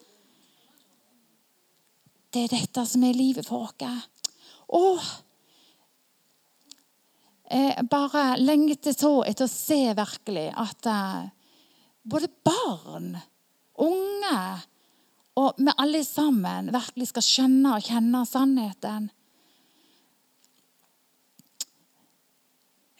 Det 2.30 2.46
er 2.46 2.54
dette 2.54 2.84
som 2.86 3.04
er 3.04 3.16
livet 3.16 3.46
for 3.48 3.66
oss. 3.66 4.06
Åh, 4.70 5.06
jeg 7.50 7.88
bare 7.90 8.24
lengter 8.38 8.94
så 8.94 9.24
etter 9.26 9.48
å 9.48 9.50
se 9.50 9.80
virkelig 9.98 10.46
at 10.54 10.86
uh, 10.86 11.24
både 12.06 12.30
barn, 12.46 13.16
unge 13.82 14.42
og 15.40 15.58
vi 15.58 15.72
alle 15.76 16.02
sammen 16.04 16.70
virkelig 16.74 17.10
skal 17.10 17.26
skjønne 17.26 17.74
og 17.76 17.86
kjenne 17.86 18.20
sannheten. 18.28 19.08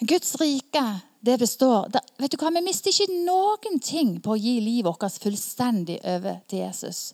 Guds 0.01 0.35
rike, 0.41 0.85
det 1.21 1.37
består. 1.43 1.91
vet 2.17 2.33
du 2.33 2.39
hva? 2.41 2.51
Vi 2.55 2.65
mister 2.65 2.95
ikke 2.95 3.19
noen 3.27 3.81
ting 3.85 4.17
på 4.25 4.33
å 4.33 4.41
gi 4.41 4.57
livet 4.65 4.89
vårt 4.89 5.21
fullstendig 5.21 5.99
over 6.09 6.41
til 6.49 6.65
Jesus. 6.65 7.11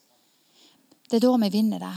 Det 1.11 1.19
er 1.19 1.27
da 1.27 1.37
vi 1.45 1.51
vinner 1.55 1.83
det. 1.83 1.97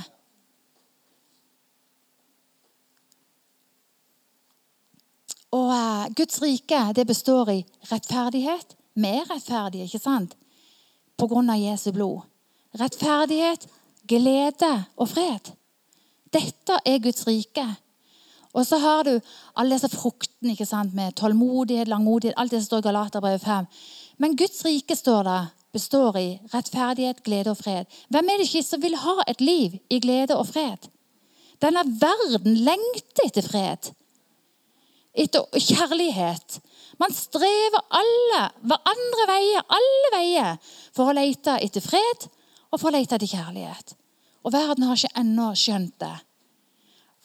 Og 5.58 5.72
uh, 5.74 6.06
Guds 6.14 6.42
rike 6.44 6.82
det 6.94 7.08
består 7.10 7.50
i 7.50 7.60
rettferdighet. 7.90 8.76
Vi 8.94 9.08
er 9.08 9.30
rettferdige, 9.32 9.88
ikke 9.90 10.02
sant? 10.02 10.36
På 11.18 11.28
grunn 11.28 11.50
av 11.50 11.58
Jesu 11.62 11.90
blod. 11.96 12.22
Rettferdighet, 12.78 13.66
glede 14.10 14.74
og 14.96 15.10
fred. 15.10 15.54
Dette 16.30 16.78
er 16.86 17.02
Guds 17.02 17.26
rike. 17.28 17.66
Og 18.54 18.66
så 18.66 18.78
har 18.82 19.04
du 19.06 19.16
alle 19.56 19.78
disse 19.78 19.90
fruktene 19.94 20.54
ikke 20.54 20.66
sant? 20.66 20.94
med 20.94 21.16
tålmodighet, 21.18 21.88
langmodighet, 21.88 22.38
alt 22.38 22.52
det 22.52 22.62
som 22.62 22.70
står 22.70 22.84
i 22.84 22.88
Galaterbrevet 22.90 23.42
5. 23.42 23.66
Men 24.18 24.38
Guds 24.38 24.66
rike 24.66 24.96
står 24.96 25.24
det, 25.24 25.40
består 25.74 26.18
i 26.18 26.40
rettferdighet, 26.54 27.24
glede 27.24 27.54
og 27.54 27.60
fred. 27.60 27.86
Hvem 28.10 28.30
er 28.30 28.40
det 28.40 28.48
ikke 28.48 28.66
som 28.66 28.82
vil 28.82 28.98
ha 28.98 29.20
et 29.28 29.42
liv 29.42 29.78
i 29.90 30.00
glede 30.02 30.38
og 30.38 30.48
fred? 30.50 30.90
Denne 31.62 31.84
verden 32.02 32.56
lengter 32.64 33.28
etter 33.28 33.44
fred, 33.44 33.92
etter 35.14 35.60
kjærlighet. 35.60 36.60
Man 37.00 37.14
strever 37.16 37.84
alle, 37.96 38.44
hverandre 38.64 39.28
veier, 39.28 39.66
alle 39.78 40.12
veier, 40.16 40.72
for 40.96 41.10
å 41.10 41.16
lete 41.18 41.58
etter 41.60 41.84
fred 41.84 42.30
og 42.70 42.80
for 42.80 42.90
å 42.90 42.96
lete 42.96 43.18
etter 43.18 43.34
kjærlighet. 43.34 43.96
Og 44.46 44.56
verden 44.56 44.88
har 44.88 44.96
ikke 44.96 45.20
ennå 45.20 45.52
skjønt 45.58 45.98
det. 46.00 46.16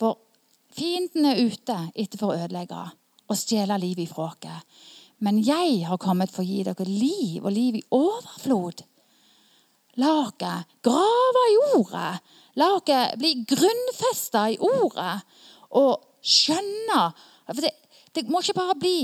For 0.00 0.18
fienden 0.74 1.30
er 1.30 1.42
ute 1.46 1.78
etter 1.94 2.18
for 2.18 2.34
å 2.34 2.44
ødelegge 2.44 2.82
og 3.30 3.38
stjele 3.38 3.78
livet 3.80 4.08
ifra 4.08 4.28
oss. 4.32 4.66
Men 5.24 5.40
jeg 5.40 5.84
har 5.88 6.00
kommet 6.00 6.32
for 6.32 6.44
å 6.44 6.48
gi 6.48 6.62
dere 6.66 6.86
liv, 6.88 7.44
og 7.44 7.52
liv 7.54 7.78
i 7.78 7.84
overflod. 7.94 8.82
La 10.02 10.14
dere 10.38 10.64
grave 10.84 11.44
i 11.52 11.60
ordet. 11.78 12.10
La 12.60 12.70
dere 12.86 13.18
bli 13.20 13.34
grunnfesta 13.48 14.48
i 14.52 14.58
ordet 14.62 15.14
og 15.74 16.02
skjønne 16.24 17.00
For 17.48 17.60
det, 17.60 17.72
det 18.14 18.22
må 18.30 18.40
ikke 18.40 18.54
bare 18.56 18.76
bli 18.78 18.98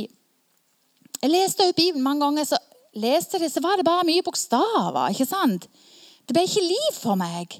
Jeg 1.20 1.32
leste 1.32 1.66
jo 1.66 1.74
Bibelen 1.76 2.04
mange 2.04 2.22
ganger, 2.24 2.46
så 2.46 2.60
leste 2.96 3.40
det, 3.42 3.50
så 3.52 3.60
var 3.60 3.76
det 3.76 3.84
bare 3.86 4.06
mye 4.08 4.22
bokstaver. 4.24 5.10
ikke 5.10 5.26
sant? 5.28 5.66
Det 6.26 6.34
ble 6.34 6.46
ikke 6.46 6.62
liv 6.64 6.94
for 6.96 7.18
meg. 7.18 7.58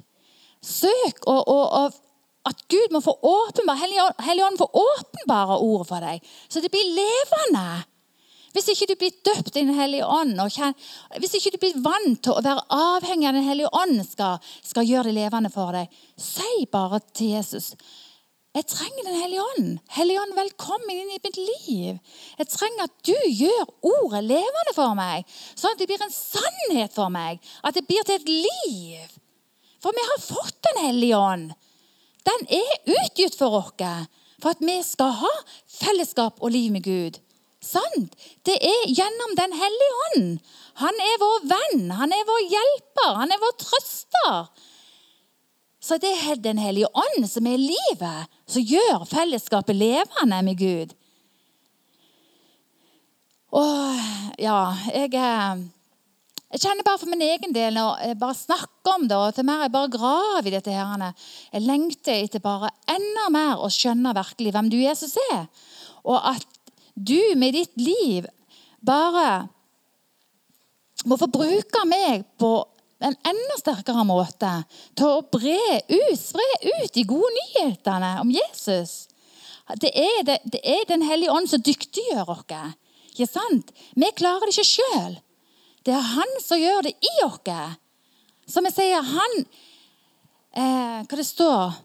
Søk 0.65 1.27
og, 1.27 1.43
og, 1.49 1.67
og 1.83 1.99
at 2.49 2.63
Gud 2.73 2.95
må 2.95 3.03
få 3.05 3.13
åpenbare, 3.21 3.91
Helligånden 4.25 4.59
får 4.63 4.81
åpenbare 4.81 5.59
ordet 5.61 5.89
for 5.91 6.07
deg, 6.07 6.31
så 6.49 6.63
det 6.65 6.71
blir 6.73 6.95
levende. 6.97 7.67
Hvis 8.51 8.69
ikke 8.73 8.91
du 8.91 8.97
blir 8.99 9.17
døpt 9.25 9.55
i 9.55 9.63
Den 9.63 9.77
hellige 9.79 10.07
ånd, 10.07 10.35
kjenner, 10.51 10.93
hvis 11.23 11.37
ikke 11.39 11.55
du 11.55 11.59
blir 11.63 11.81
vant 11.85 12.23
til 12.25 12.35
å 12.35 12.43
være 12.43 12.67
avhengig 12.75 13.29
av 13.31 13.39
Den 13.39 13.47
hellige 13.47 13.73
ånd 13.73 14.03
skal, 14.09 14.39
skal 14.67 14.89
gjøre 14.89 15.11
det 15.11 15.19
levende 15.21 15.53
for 15.55 15.75
deg, 15.77 15.91
si 16.19 16.67
bare 16.73 17.03
til 17.15 17.37
Jesus 17.37 17.75
jeg 18.51 18.67
trenger 18.67 19.05
Den 19.07 19.15
hellige 19.15 19.43
ånd. 19.43 19.67
Hellige 19.95 20.23
ånd, 20.25 20.33
velkommen 20.35 20.91
inn 20.91 21.13
i 21.15 21.21
mitt 21.23 21.37
liv. 21.39 21.99
Jeg 22.35 22.49
trenger 22.51 22.89
at 22.89 22.97
du 23.07 23.15
gjør 23.15 23.69
ordet 23.87 24.25
levende 24.27 24.75
for 24.75 24.97
meg, 24.99 25.23
sånn 25.55 25.77
at 25.77 25.79
det 25.79 25.87
blir 25.87 26.03
en 26.03 26.11
sannhet 26.11 26.97
for 26.97 27.13
meg. 27.15 27.39
At 27.63 27.79
det 27.79 27.87
blir 27.87 28.03
til 28.09 28.19
et 28.19 28.33
liv. 28.33 29.15
For 29.79 29.95
vi 29.95 30.07
har 30.09 30.23
fått 30.25 30.59
Den 30.67 30.83
hellige 30.83 31.17
ånd. 31.19 31.55
Den 32.27 32.43
er 32.59 32.99
utgitt 32.99 33.39
for 33.39 33.55
oss 33.63 33.71
for 34.41 34.51
at 34.51 34.61
vi 34.61 34.77
skal 34.83 35.15
ha 35.21 35.33
fellesskap 35.69 36.43
og 36.43 36.51
liv 36.51 36.73
med 36.73 36.83
Gud. 36.85 37.21
Sant? 37.61 38.17
Det 38.49 38.57
er 38.57 38.89
gjennom 38.89 39.37
Den 39.37 39.53
hellige 39.53 39.97
ånd. 40.09 40.29
Han 40.81 41.03
er 41.05 41.17
vår 41.21 41.43
venn, 41.51 41.91
han 41.93 42.13
er 42.17 42.29
vår 42.29 42.45
hjelper, 42.49 43.17
han 43.21 43.35
er 43.35 43.41
vår 43.43 43.57
trøster. 43.61 44.39
Så 45.81 45.99
det 46.01 46.13
er 46.13 46.41
Den 46.41 46.61
hellige 46.61 46.89
ånd 46.93 47.29
som 47.29 47.47
er 47.49 47.61
livet, 47.61 48.33
som 48.49 48.65
gjør 48.65 49.05
fellesskapet 49.09 49.77
levende 49.77 50.41
med 50.45 50.59
Gud. 50.61 50.97
Og 53.51 54.01
ja, 54.39 54.59
jeg, 54.95 55.11
jeg 55.17 56.63
kjenner 56.63 56.87
bare 56.87 57.01
for 57.01 57.11
min 57.11 57.25
egen 57.25 57.53
del 57.55 57.75
når 57.75 58.05
jeg 58.07 58.21
bare 58.21 58.39
snakker 58.39 58.95
om 58.95 59.09
det, 59.11 59.19
og 59.19 59.35
til 59.35 59.49
mer 59.49 59.65
jeg 59.67 59.75
bare 59.75 59.93
graver 59.93 60.49
i 60.49 60.55
dette 60.55 60.73
her, 60.73 61.13
Jeg 61.53 61.67
lengter 61.67 62.25
etter 62.25 62.41
bare 62.41 62.71
enda 62.89 63.29
mer 63.29 63.59
å 63.59 63.69
skjønne 63.69 64.15
virkelig 64.15 64.53
hvem 64.55 64.71
du 64.71 64.79
Jesus 64.79 65.17
er. 65.33 65.49
Og 66.05 66.17
at 66.17 66.47
du 66.95 67.19
med 67.37 67.55
ditt 67.55 67.77
liv 67.81 68.27
bare 68.81 69.49
må 71.09 71.17
få 71.21 71.29
bruke 71.33 71.85
meg 71.89 72.27
på 72.41 72.53
en 73.01 73.17
enda 73.25 73.57
sterkere 73.57 74.05
måte 74.05 74.51
til 74.99 75.07
å 75.09 75.23
bre 75.33 75.81
ut, 75.89 76.19
spre 76.21 76.49
ut 76.67 76.93
de 76.93 77.05
gode 77.09 77.31
nyhetene 77.39 78.13
om 78.21 78.33
Jesus. 78.35 79.09
Det 79.81 79.93
er, 79.95 80.23
det, 80.27 80.41
det 80.51 80.61
er 80.67 80.85
Den 80.89 81.05
hellige 81.07 81.33
ånd 81.33 81.49
som 81.49 81.63
dyktiggjør 81.63 82.33
oss. 82.35 82.45
Ikke 83.13 83.29
sant? 83.31 83.71
Vi 83.95 84.11
klarer 84.19 84.49
det 84.49 84.57
ikke 84.57 84.73
sjøl. 84.73 85.15
Det 85.87 85.95
er 85.97 86.11
Han 86.17 86.35
som 86.43 86.61
gjør 86.61 86.89
det 86.89 86.97
i 86.99 87.15
oss. 87.25 87.79
Som 88.51 88.67
jeg 88.67 88.75
sier, 88.75 89.07
han 89.07 89.37
eh, 90.59 90.99
Hva 91.07 91.17
det 91.17 91.27
står 91.29 91.79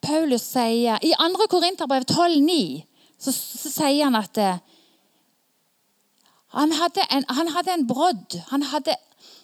Paulus 0.00 0.46
sier 0.48 1.02
I 1.04 1.12
2. 1.18 1.48
Korinterbrev 1.52 2.06
12,9 2.08 2.87
så, 3.18 3.32
så 3.34 3.70
sier 3.72 4.04
han 4.06 4.18
at 4.18 4.38
eh, 4.38 4.60
han 6.56 6.72
hadde 6.72 7.04
en, 7.12 7.26
han 7.28 7.50
hadde 7.52 7.74
en 7.74 7.86
brodd. 7.88 8.38
Han 8.52 8.64
hadde, 8.70 8.94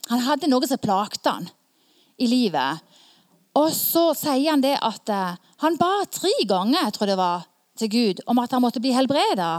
han 0.09 0.25
hadde 0.25 0.49
noe 0.51 0.69
som 0.69 0.81
plagte 0.81 1.33
han 1.37 1.51
i 2.17 2.29
livet. 2.31 2.81
Og 3.59 3.71
så 3.75 4.09
sier 4.19 4.51
han 4.53 4.65
det 4.65 4.77
at 4.83 5.11
uh, 5.13 5.37
han 5.63 5.77
ba 5.79 6.07
tre 6.11 6.33
ganger 6.49 6.91
tror 6.95 7.11
det 7.11 7.19
var, 7.21 7.45
til 7.79 7.91
Gud 7.91 8.23
om 8.31 8.41
at 8.43 8.55
han 8.55 8.63
måtte 8.63 8.83
bli 8.83 8.95
helbreda. 8.95 9.53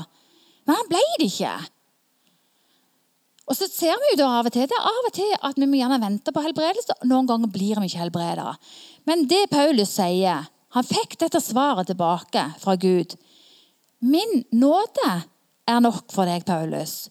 Men 0.65 0.79
han 0.79 0.89
ble 0.89 1.03
det 1.19 1.29
ikke. 1.29 1.53
Og 3.45 3.57
så 3.59 3.67
ser 3.69 3.93
vi 4.01 4.13
jo 4.13 4.19
da 4.23 4.29
av 4.39 4.47
og 4.49 4.55
til 4.55 4.65
det 4.65 4.73
er 4.73 4.89
av 4.89 5.07
og 5.07 5.13
til 5.13 5.33
at 5.37 5.59
vi 5.59 5.67
må 5.69 5.77
gjerne 5.77 6.01
vente 6.01 6.33
på 6.33 6.41
helbredelse. 6.41 6.97
Noen 7.05 7.27
ganger 7.29 7.51
blir 7.53 7.77
vi 7.77 7.91
ikke 7.91 8.01
helbreda. 8.01 8.55
Men 9.05 9.27
det 9.29 9.45
Paulus 9.53 9.93
sier 9.99 10.49
Han 10.75 10.83
fikk 10.83 11.13
dette 11.21 11.39
svaret 11.39 11.87
tilbake 11.87 12.41
fra 12.59 12.73
Gud. 12.75 13.13
Min 14.05 14.43
nåde 14.53 15.11
er 15.65 15.79
nok 15.81 16.11
for 16.13 16.29
deg, 16.29 16.45
Paulus. 16.45 17.07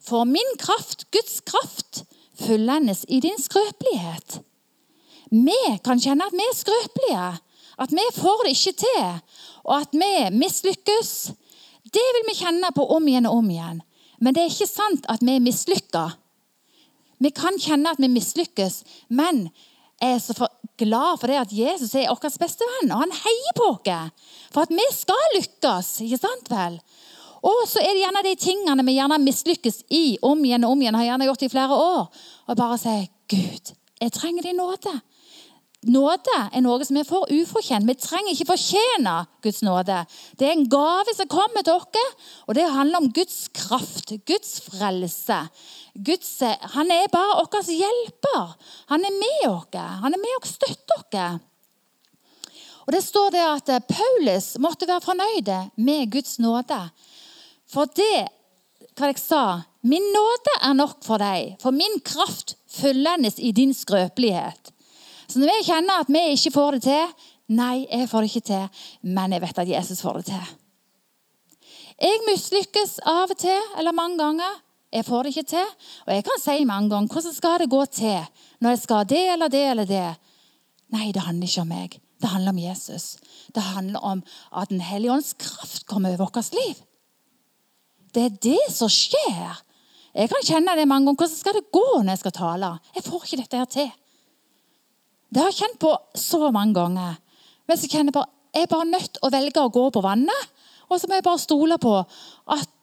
For 0.00 0.24
min 0.24 0.54
kraft, 0.60 1.04
Guds 1.12 1.40
kraft, 1.44 2.04
fullendes 2.40 3.04
i 3.08 3.20
din 3.20 3.36
skrøpelighet. 3.40 4.38
Vi 5.28 5.58
kan 5.84 6.00
kjenne 6.00 6.24
at 6.24 6.36
vi 6.36 6.46
er 6.46 6.56
skrøpelige, 6.56 7.26
at 7.78 7.92
vi 7.92 8.06
får 8.16 8.46
det 8.46 8.54
ikke 8.54 8.78
til, 8.80 9.10
og 9.64 9.74
at 9.82 9.92
vi 9.92 10.12
mislykkes. 10.38 11.10
Det 11.84 12.06
vil 12.16 12.26
vi 12.30 12.38
kjenne 12.38 12.72
på 12.74 12.86
om 12.96 13.08
igjen 13.08 13.28
og 13.28 13.42
om 13.42 13.50
igjen. 13.52 13.82
Men 14.18 14.34
det 14.34 14.42
er 14.42 14.52
ikke 14.52 14.70
sant 14.70 15.04
at 15.12 15.22
vi 15.22 15.36
er 15.36 15.44
mislykka. 15.44 16.06
Vi 17.18 17.30
kan 17.34 17.58
kjenne 17.60 17.92
at 17.92 18.00
vi 18.00 18.08
mislykkes, 18.10 18.82
men 19.08 19.48
jeg 20.00 20.14
er 20.14 20.22
så 20.22 20.48
glad 20.78 21.20
for 21.20 21.30
det 21.30 21.40
at 21.40 21.54
Jesus 21.54 21.94
er 21.98 22.08
vår 22.10 22.38
beste 22.40 22.66
venn, 22.72 22.92
og 22.94 23.04
han 23.04 23.14
heier 23.24 23.56
på 23.58 23.68
oss 23.74 24.28
for 24.54 24.64
at 24.64 24.72
vi 24.72 24.86
skal 24.94 25.36
lykkes. 25.36 25.92
ikke 26.06 26.20
sant 26.22 26.50
vel? 26.52 26.78
Og 27.46 27.60
så 27.70 27.82
er 27.82 27.92
det 27.92 28.02
gjerne 28.02 28.24
de 28.26 28.34
tingene 28.40 28.86
vi 28.86 28.96
gjerne 28.96 29.20
mislykkes 29.22 29.84
i 29.94 30.18
om 30.26 30.40
igjen 30.44 30.66
og 30.66 30.74
om 30.74 30.82
igjen, 30.82 30.98
har 30.98 31.10
gjerne 31.12 31.28
gjort 31.28 31.44
i 31.46 31.52
flere 31.52 31.74
år. 31.74 32.08
Og 32.48 32.56
bare 32.56 32.78
si, 32.78 32.96
'Gud, 33.28 33.74
jeg 34.00 34.12
trenger 34.12 34.42
din 34.42 34.58
nåde'. 34.58 35.00
Nåde 35.86 36.38
er 36.50 36.62
noe 36.64 36.82
som 36.82 36.96
vi 36.98 37.04
får 37.06 37.30
ufortjent. 37.30 37.86
Vi 37.86 37.94
trenger 37.94 38.32
ikke 38.34 38.48
fortjene 38.48 39.12
Guds 39.44 39.60
nåde. 39.62 40.00
Det 40.34 40.48
er 40.48 40.56
en 40.56 40.66
gave 40.66 41.14
som 41.14 41.28
kommer 41.30 41.62
til 41.62 41.78
oss, 41.78 42.16
og 42.48 42.54
det 42.58 42.66
handler 42.66 42.98
om 42.98 43.12
Guds 43.14 43.46
kraft, 43.54 44.10
Guds 44.26 44.58
frelse. 44.66 45.38
Guds, 46.04 46.30
han 46.74 46.90
er 46.94 47.10
bare 47.10 47.42
vår 47.42 47.70
hjelper. 47.74 48.54
Han 48.92 49.04
er 49.04 49.14
med 49.18 49.44
oss. 49.50 49.78
Han 50.02 50.14
er 50.14 50.22
med 50.22 50.36
og 50.38 50.46
støtter 50.46 50.98
oss. 51.00 51.44
Og 52.86 52.92
Det 52.92 53.04
står 53.04 53.30
det 53.34 53.44
at 53.44 53.88
Paulus 53.88 54.56
måtte 54.58 54.86
være 54.88 55.04
fornøyd 55.04 55.50
med 55.76 56.12
Guds 56.12 56.38
nåde. 56.38 56.80
For 57.68 57.90
det 57.92 58.28
hva 58.98 59.10
jeg 59.12 59.20
sa, 59.20 59.42
min 59.86 60.06
nåde 60.14 60.54
er 60.66 60.74
nok 60.74 61.04
for 61.06 61.22
deg, 61.22 61.54
for 61.62 61.74
min 61.74 62.00
kraft 62.02 62.56
fyllendes 62.72 63.38
i 63.38 63.52
din 63.54 63.74
skrøpelighet. 63.74 64.72
Så 65.28 65.38
når 65.38 65.52
vi 65.52 65.66
kjenner 65.68 66.02
at 66.02 66.10
vi 66.10 66.22
ikke 66.34 66.54
får 66.54 66.78
det 66.78 66.86
til 66.88 67.26
Nei, 67.48 67.86
jeg 67.88 68.10
får 68.10 68.24
det 68.24 68.28
ikke 68.28 68.44
til, 68.44 68.80
men 69.08 69.32
jeg 69.32 69.40
vet 69.40 69.58
at 69.62 69.68
Jesus 69.70 70.02
får 70.04 70.18
det 70.18 70.24
til. 70.28 70.48
Jeg 71.96 72.18
mislykkes 72.26 72.98
av 73.08 73.32
og 73.32 73.38
til, 73.40 73.62
eller 73.80 73.96
mange 73.96 74.18
ganger. 74.20 74.58
Jeg 74.92 75.04
får 75.04 75.22
det 75.22 75.34
ikke 75.34 75.50
til. 75.52 75.70
Og 76.06 76.14
jeg 76.14 76.24
kan 76.24 76.40
si 76.40 76.64
mange 76.64 76.90
ganger 76.92 77.12
hvordan 77.12 77.36
skal 77.36 77.62
det 77.62 77.70
gå 77.70 77.84
til 77.92 78.44
når 78.60 78.74
jeg 78.74 78.82
skal 78.82 79.08
det 79.08 79.24
eller 79.34 79.52
det 79.52 79.64
eller 79.70 79.88
det. 79.88 80.08
Nei, 80.94 81.10
det 81.12 81.24
handler 81.26 81.48
ikke 81.48 81.64
om 81.64 81.72
meg. 81.72 81.98
Det 82.18 82.30
handler 82.32 82.54
om 82.54 82.58
Jesus. 82.58 83.16
Det 83.54 83.62
handler 83.62 84.00
om 84.00 84.22
at 84.56 84.70
Den 84.70 84.80
hellige 84.80 85.12
ånds 85.12 85.34
kraft 85.38 85.86
kommer 85.86 86.16
over 86.16 86.30
vårt 86.32 86.52
liv. 86.52 86.76
Det 88.14 88.24
er 88.24 88.38
det 88.42 88.72
som 88.72 88.88
skjer. 88.88 89.60
Jeg 90.14 90.30
kan 90.32 90.44
kjenne 90.44 90.74
det 90.76 90.88
mange 90.88 91.06
ganger. 91.06 91.20
Hvordan 91.20 91.36
skal 91.36 91.54
det 91.54 91.70
gå 91.72 92.02
når 92.02 92.10
jeg 92.10 92.18
skal 92.24 92.32
tale? 92.32 92.72
Jeg 92.96 93.04
får 93.04 93.24
ikke 93.24 93.40
dette 93.42 93.60
her 93.60 93.70
til. 93.70 93.90
Det 95.28 95.42
har 95.42 95.52
jeg 95.52 95.60
kjent 95.60 95.78
på 95.78 95.92
så 96.16 96.50
mange 96.50 96.74
ganger. 96.74 97.20
Men 97.68 97.76
så 97.76 97.86
kjenner 97.86 98.08
jeg 98.08 98.16
bare, 98.16 98.32
jeg 98.54 98.64
er 98.64 98.72
bare 98.72 98.88
nødt 98.88 99.12
til 99.12 99.22
å 99.22 99.30
velge 99.30 99.62
å 99.62 99.72
gå 99.72 99.84
på 99.92 100.02
vannet. 100.02 100.50
Og 100.88 100.98
så 100.98 101.06
må 101.06 101.18
jeg 101.18 101.26
bare 101.28 101.44
stole 101.44 101.78
på 101.78 101.94
at 102.00 102.74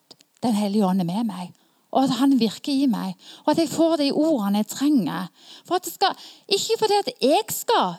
Den 0.44 0.54
hellige 0.54 0.86
ånd 0.86 1.02
er 1.02 1.08
med 1.08 1.26
meg. 1.26 1.54
Og 1.96 2.04
at 2.04 2.18
han 2.20 2.36
virker 2.40 2.74
i 2.74 2.90
meg. 2.92 3.16
Og 3.46 3.54
at 3.54 3.62
jeg 3.62 3.72
får 3.72 4.02
de 4.02 4.10
ordene 4.12 4.64
jeg 4.64 4.72
trenger. 4.74 5.30
For 5.68 5.80
skal, 5.88 6.18
ikke 6.52 6.80
fordi 6.82 7.16
jeg 7.24 7.46
skal 7.56 7.96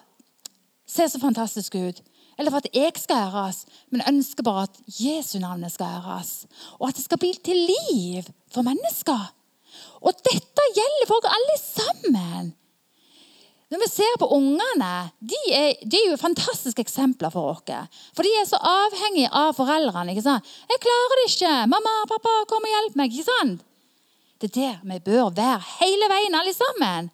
se 0.87 1.09
så 1.09 1.21
fantastisk 1.21 1.75
ut, 1.75 2.03
eller 2.39 2.53
for 2.53 2.61
at 2.61 2.69
jeg 2.75 2.93
skal 3.01 3.31
æres, 3.33 3.65
men 3.91 4.05
ønsker 4.09 4.45
bare 4.45 4.67
at 4.69 4.77
Jesu 5.01 5.39
navnet 5.41 5.73
skal 5.73 5.99
æres. 6.03 6.45
Og 6.79 6.89
at 6.89 6.99
det 6.99 7.05
skal 7.05 7.19
bli 7.19 7.33
til 7.45 7.57
liv 7.57 8.29
for 8.53 8.67
mennesker. 8.67 9.33
Og 10.05 10.13
dette 10.29 10.71
gjelder 10.77 11.09
for 11.09 11.33
alle 11.33 11.57
sammen. 11.59 12.55
Når 13.71 13.81
vi 13.83 13.89
ser 13.91 14.19
på 14.19 14.29
ungene, 14.31 14.91
de 15.19 15.39
er, 15.51 15.73
de 15.83 15.99
er 15.99 16.11
jo 16.13 16.19
fantastiske 16.21 16.85
eksempler 16.85 17.33
for 17.35 17.51
oss. 17.51 17.65
For 18.15 18.23
de 18.23 18.31
er 18.39 18.45
så 18.47 18.61
avhengige 18.63 19.33
av 19.33 19.57
foreldrene. 19.59 20.13
ikke 20.13 20.23
sant? 20.23 20.45
'Jeg 20.45 20.85
klarer 20.85 21.17
det 21.19 21.27
ikke. 21.33 21.55
Mamma, 21.73 21.95
pappa, 22.07 22.35
kom 22.49 22.63
og 22.63 22.75
hjelp 22.75 22.95
meg.' 22.97 23.11
ikke 23.11 23.31
sant? 23.33 23.65
Det 24.41 24.51
er 24.51 24.57
der 24.57 24.81
vi 24.85 24.99
bør 25.01 25.31
være 25.35 25.61
hele 25.81 26.09
veien, 26.13 26.35
alle 26.35 26.55
sammen. 26.55 27.11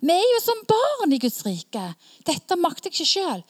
Vi 0.00 0.14
er 0.14 0.32
jo 0.34 0.40
som 0.42 0.64
barn 0.68 1.12
i 1.12 1.20
Guds 1.20 1.44
rike. 1.46 1.84
Dette 2.26 2.56
makter 2.56 2.88
jeg 2.88 2.96
ikke 2.96 3.12
sjøl. 3.12 3.44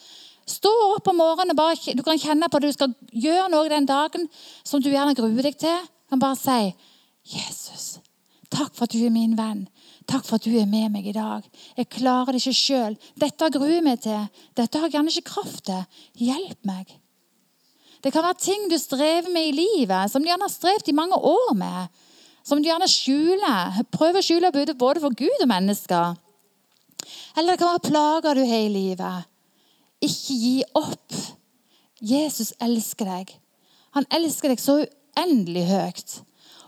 Stå 0.50 0.70
opp 0.96 1.08
om 1.08 1.20
morgenen 1.20 1.54
og 1.54 1.60
bare, 1.60 1.94
du 1.94 2.02
kan 2.02 2.18
kjenne 2.18 2.48
på 2.50 2.58
at 2.58 2.66
du 2.66 2.72
skal 2.74 2.94
gjøre 3.14 3.48
noe 3.52 3.70
den 3.70 3.86
dagen 3.86 4.26
som 4.66 4.82
du 4.82 4.90
gjerne 4.90 5.14
gruer 5.14 5.46
deg 5.46 5.58
til. 5.60 5.84
Du 5.86 6.16
kan 6.16 6.22
bare 6.22 6.36
si 6.36 6.74
'Jesus, 7.30 8.00
takk 8.50 8.74
for 8.74 8.84
at 8.84 8.92
du 8.92 9.04
er 9.04 9.14
min 9.14 9.36
venn. 9.38 9.68
Takk 10.08 10.24
for 10.26 10.40
at 10.40 10.44
du 10.44 10.50
er 10.58 10.66
med 10.66 10.90
meg 10.90 11.06
i 11.06 11.14
dag. 11.14 11.44
Jeg 11.76 11.88
klarer 11.88 12.32
det 12.32 12.40
ikke 12.42 12.56
sjøl. 12.56 12.96
Dette 13.14 13.50
gruer 13.54 13.82
meg 13.82 14.00
til. 14.02 14.26
Dette 14.56 14.78
har 14.78 14.88
jeg 14.88 14.96
gjerne 14.96 15.12
ikke 15.14 15.30
kraft 15.30 15.64
til. 15.64 15.84
Hjelp 16.18 16.58
meg.' 16.64 16.98
Det 18.02 18.12
kan 18.12 18.24
være 18.24 18.40
ting 18.40 18.70
du 18.70 18.78
strever 18.78 19.28
med 19.30 19.48
i 19.48 19.52
livet, 19.52 20.10
som 20.10 20.22
du 20.22 20.28
gjerne 20.28 20.48
har 20.48 20.52
strevd 20.52 20.88
i 20.88 20.96
mange 20.96 21.14
år 21.14 21.54
med. 21.54 21.88
Som 22.46 22.62
du 22.62 22.68
gjerne 22.68 22.88
skjuler. 22.90 23.82
Prøver 23.92 24.20
å 24.20 24.24
skjule 24.24 24.52
både 24.74 25.02
for 25.02 25.14
Gud 25.16 25.42
og 25.42 25.50
mennesker. 25.50 26.16
Eller 27.36 27.54
det 27.54 27.60
kan 27.60 27.74
være 27.74 27.88
plager 27.88 28.38
du 28.38 28.44
har 28.46 28.64
i 28.64 28.72
livet. 28.72 29.28
Ikke 30.04 30.36
gi 30.40 30.56
opp. 30.78 31.20
Jesus 32.00 32.54
elsker 32.62 33.08
deg. 33.08 33.36
Han 33.96 34.06
elsker 34.14 34.52
deg 34.52 34.62
så 34.62 34.80
uendelig 34.80 35.66
høyt. 35.68 36.20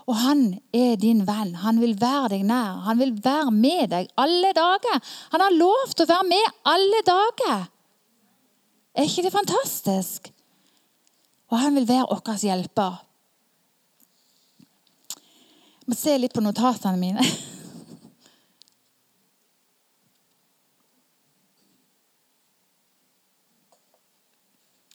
Og 0.03 0.17
han 0.19 0.41
er 0.75 0.97
din 0.99 1.23
venn. 1.27 1.55
Han 1.63 1.79
vil 1.81 1.95
være 1.99 2.33
deg 2.35 2.45
nær. 2.47 2.83
Han 2.87 2.99
vil 2.99 3.15
være 3.23 3.53
med 3.55 3.93
deg 3.93 4.11
alle 4.19 4.51
dager. 4.55 4.99
Han 5.31 5.45
har 5.45 5.55
lov 5.55 5.93
til 5.93 6.05
å 6.05 6.11
være 6.11 6.27
med 6.27 6.61
alle 6.69 7.01
dager. 7.07 7.65
Er 8.93 9.07
ikke 9.07 9.25
det 9.25 9.33
fantastisk? 9.33 10.29
Og 11.49 11.57
han 11.61 11.75
vil 11.77 11.87
være 11.87 12.09
vår 12.11 12.43
hjelper. 12.43 12.99
Må 15.85 15.95
se 15.99 16.17
litt 16.17 16.33
på 16.33 16.41
notatene 16.43 16.97
mine. 16.99 17.23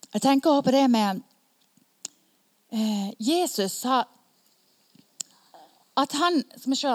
Jeg 0.09 0.23
tenker 0.25 0.51
også 0.51 0.65
på 0.65 0.73
det 0.73 0.87
med 0.91 1.21
eh, 2.73 3.11
Jesus 3.21 3.73
sa 3.85 4.01
at 5.99 6.13
han 6.17 6.41
Skal 6.57 6.71
vi 6.73 6.77
se 6.81 6.95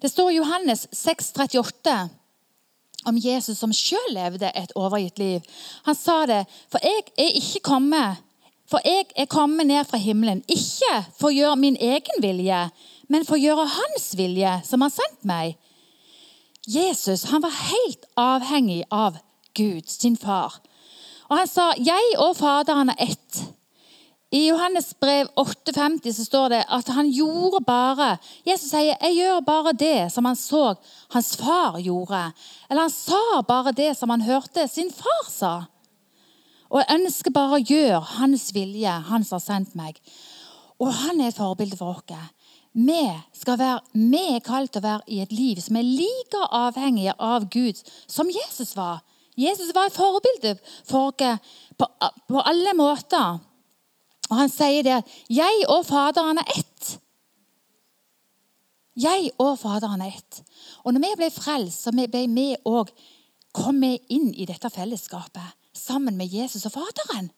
Det 0.00 0.08
står 0.08 0.32
Johannes 0.32 0.86
6,38 0.86 2.19
om 3.06 3.18
Jesus 3.18 3.58
som 3.58 3.72
sjøl 3.72 4.12
levde 4.12 4.50
et 4.56 4.72
overgitt 4.76 5.18
liv. 5.18 5.46
Han 5.86 5.96
sa 5.96 6.24
det, 6.26 6.44
for 6.72 6.82
jeg 6.84 7.06
er 7.16 7.38
ikke 7.40 7.64
kommet 7.70 8.26
for 8.70 8.78
jeg 8.86 9.08
er 9.18 9.26
kommet 9.26 9.66
ned 9.66 9.82
fra 9.84 9.98
himmelen, 9.98 10.44
ikke 10.46 11.00
for 11.18 11.32
å 11.32 11.34
gjøre 11.34 11.58
min 11.58 11.76
egen 11.82 12.22
vilje, 12.22 12.60
men 13.10 13.24
for 13.26 13.34
å 13.34 13.42
gjøre 13.42 13.66
Hans 13.66 14.12
vilje, 14.14 14.52
som 14.62 14.84
har 14.84 14.92
sendt 14.94 15.26
meg. 15.26 15.56
Jesus 16.70 17.26
han 17.32 17.42
var 17.42 17.56
helt 17.56 18.06
avhengig 18.14 18.84
av 18.94 19.18
Gud, 19.58 19.90
sin 19.90 20.14
far. 20.16 20.60
Og 21.30 21.38
han 21.38 21.48
sa, 21.50 21.72
'Jeg 21.74 22.18
og 22.18 22.36
Faderen 22.36 22.90
er 22.90 23.10
ett'. 23.10 23.42
I 24.30 24.44
Johannes 24.46 24.92
brev 24.94 25.26
8,50 25.34 26.12
så 26.14 26.24
står 26.24 26.52
det 26.52 26.60
at 26.70 26.90
han 26.94 27.08
gjorde 27.10 27.64
bare 27.66 28.12
Jesus 28.46 28.70
sier, 28.70 28.94
'Jeg 28.94 29.16
gjør 29.16 29.40
bare 29.40 29.72
det 29.72 30.12
som 30.12 30.24
han 30.24 30.36
så 30.36 30.74
hans 31.10 31.36
far 31.36 31.80
gjorde.' 31.82 32.32
Eller 32.70 32.82
han 32.82 32.90
sa 32.90 33.42
bare 33.42 33.72
det 33.72 33.96
som 33.96 34.10
han 34.10 34.20
hørte 34.20 34.68
sin 34.68 34.92
far 34.92 35.26
sa. 35.30 35.64
Og 36.70 36.78
jeg 36.78 37.00
ønsker 37.00 37.30
bare 37.30 37.58
å 37.58 37.64
gjøre 37.64 38.00
hans 38.00 38.54
vilje, 38.54 38.90
han 38.90 39.24
som 39.24 39.40
har 39.40 39.46
sendt 39.46 39.74
meg. 39.74 39.98
Og 40.78 40.94
han 40.94 41.20
er 41.20 41.28
et 41.28 41.34
forbilde 41.34 41.76
for 41.76 41.98
oss. 41.98 42.30
Vi, 42.72 43.02
skal 43.34 43.58
være, 43.58 43.80
vi 43.92 44.22
er 44.36 44.46
kalt 44.46 44.76
å 44.76 44.80
være 44.80 45.02
i 45.08 45.20
et 45.20 45.32
liv 45.32 45.58
som 45.58 45.76
er 45.76 45.82
like 45.82 46.46
avhengig 46.54 47.10
av 47.18 47.48
Gud 47.50 47.74
som 48.06 48.30
Jesus 48.30 48.76
var. 48.76 49.02
Jesus 49.34 49.74
var 49.74 49.90
et 49.90 49.98
forbilde 49.98 50.58
for 50.86 51.10
oss 51.10 51.38
på, 51.76 51.86
på 52.28 52.40
alle 52.46 52.74
måter. 52.78 53.49
Og 54.30 54.36
han 54.38 54.48
sier 54.48 54.82
det 54.82 54.96
at 55.00 55.08
'jeg 55.28 55.64
og 55.68 55.86
Faderen 55.86 56.38
er 56.38 56.48
ett'. 56.58 56.98
Jeg 58.96 59.30
og 59.38 59.58
Faderen 59.58 60.00
er 60.00 60.12
ett. 60.16 60.42
Og 60.84 60.94
når 60.94 61.00
vi 61.00 61.16
ble 61.16 61.30
frelst, 61.30 61.82
så 61.82 61.90
ble 61.90 62.26
vi 62.28 62.56
òg 62.64 62.90
kommet 63.52 64.00
inn 64.08 64.34
i 64.34 64.44
dette 64.44 64.70
fellesskapet 64.70 65.54
sammen 65.74 66.16
med 66.16 66.26
Jesus 66.26 66.66
og 66.66 66.72
Faderen. 66.72 67.30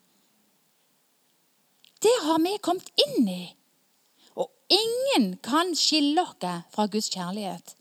Det 2.01 2.15
har 2.23 2.39
vi 2.43 2.57
kommet 2.61 2.89
inn 3.07 3.27
i. 3.27 3.55
Og 4.35 4.51
ingen 4.69 5.37
kan 5.37 5.75
skille 5.75 6.21
oss 6.21 6.65
fra 6.73 6.87
Guds 6.87 7.09
kjærlighet. 7.09 7.75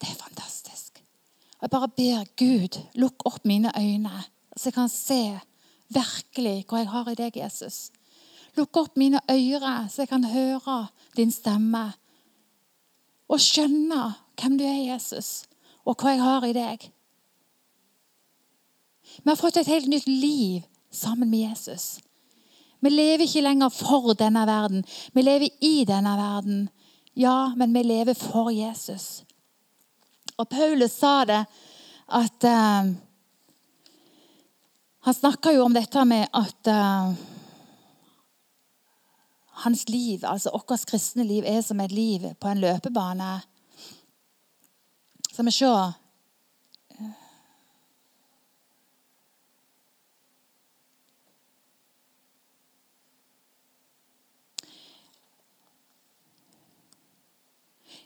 Det 0.00 0.08
er 0.08 0.14
fantastisk. 0.14 0.31
Jeg 1.62 1.70
bare 1.70 1.88
ber 1.88 2.24
Gud, 2.36 2.78
lukk 2.98 3.22
opp 3.26 3.44
mine 3.46 3.70
øyne, 3.78 4.24
så 4.56 4.68
jeg 4.68 4.74
kan 4.74 4.88
se 4.90 5.38
virkelig 5.94 6.64
hva 6.66 6.82
jeg 6.82 6.90
har 6.90 7.10
i 7.10 7.18
deg, 7.18 7.36
Jesus. 7.38 7.92
Lukk 8.58 8.76
opp 8.76 8.98
mine 8.98 9.20
ører, 9.30 9.86
så 9.88 10.02
jeg 10.02 10.10
kan 10.10 10.24
høre 10.24 10.78
din 11.16 11.30
stemme. 11.32 11.84
Og 13.30 13.40
skjønne 13.40 14.02
hvem 14.40 14.58
du 14.58 14.64
er, 14.66 14.92
Jesus, 14.92 15.44
og 15.86 16.02
hva 16.02 16.16
jeg 16.16 16.24
har 16.24 16.46
i 16.48 16.56
deg. 16.56 16.88
Vi 19.22 19.28
har 19.30 19.38
fått 19.38 19.60
et 19.60 19.70
helt 19.70 19.88
nytt 19.88 20.08
liv 20.08 20.66
sammen 20.90 21.30
med 21.30 21.46
Jesus. 21.46 22.00
Vi 22.82 22.90
lever 22.90 23.24
ikke 23.24 23.44
lenger 23.46 23.70
for 23.70 24.12
denne 24.18 24.42
verden. 24.46 24.82
Vi 25.14 25.22
lever 25.22 25.48
i 25.62 25.84
denne 25.86 26.16
verden. 26.18 26.64
Ja, 27.14 27.52
men 27.56 27.74
vi 27.74 27.84
lever 27.86 28.18
for 28.18 28.50
Jesus. 28.50 29.22
Og 30.38 30.48
Paulus 30.48 30.94
sa 30.96 31.24
det 31.28 31.44
at 32.12 32.44
uh, 32.44 32.92
Han 35.02 35.14
snakka 35.14 35.52
jo 35.52 35.64
om 35.64 35.74
dette 35.74 36.04
med 36.06 36.28
at 36.30 36.68
uh, 36.70 37.14
hans 39.64 39.88
liv, 39.88 40.22
altså 40.24 40.52
vårt 40.54 40.86
kristne 40.86 41.24
liv, 41.26 41.44
er 41.46 41.60
som 41.62 41.80
et 41.80 41.92
liv 41.92 42.28
på 42.40 42.48
en 42.48 42.62
løpebane. 42.62 43.32
Skal 45.32 45.44
vi 45.44 45.50
se 45.50 45.72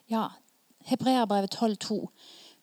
Ja, 0.06 0.30
Hebreabrevet 1.06 1.54
12,2. 1.54 2.08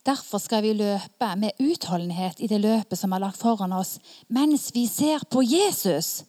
Derfor 0.03 0.37
skal 0.37 0.63
vi 0.63 0.73
løpe 0.75 1.29
med 1.39 1.55
utholdenhet 1.63 2.41
i 2.43 2.49
det 2.51 2.59
løpet 2.59 2.99
som 2.99 3.13
er 3.15 3.23
lagt 3.23 3.39
foran 3.39 3.71
oss, 3.71 3.99
mens 4.27 4.71
vi 4.75 4.83
ser 4.87 5.23
på 5.31 5.43
Jesus, 5.47 6.25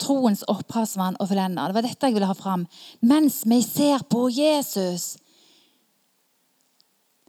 troens 0.00 0.42
opphavsmann 0.48 1.18
og 1.20 1.28
forlender. 1.28 1.68
Det 1.68 1.76
var 1.76 1.86
dette 1.86 2.08
jeg 2.08 2.16
ville 2.16 2.30
ha 2.30 2.36
fram. 2.36 2.64
Mens 3.04 3.42
vi 3.46 3.60
ser 3.62 4.06
på 4.08 4.26
Jesus. 4.32 5.18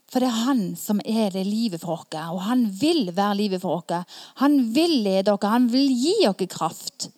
For 0.07 0.23
det 0.23 0.31
er 0.31 0.45
han 0.47 0.63
som 0.79 1.01
er 1.03 1.35
det 1.35 1.43
livet 1.43 1.83
for 1.83 1.99
oss, 1.99 2.15
og 2.31 2.39
han 2.47 2.69
vil 2.71 3.11
være 3.11 3.39
livet 3.41 3.61
for 3.61 3.81
oss. 3.81 4.15
Han 4.39 4.61
vil 4.75 5.01
lede 5.03 5.35
oss, 5.35 5.43
han 5.51 5.67
vil 5.73 5.91
gi 5.91 6.15
oss 6.29 6.47
kraft. 6.55 7.09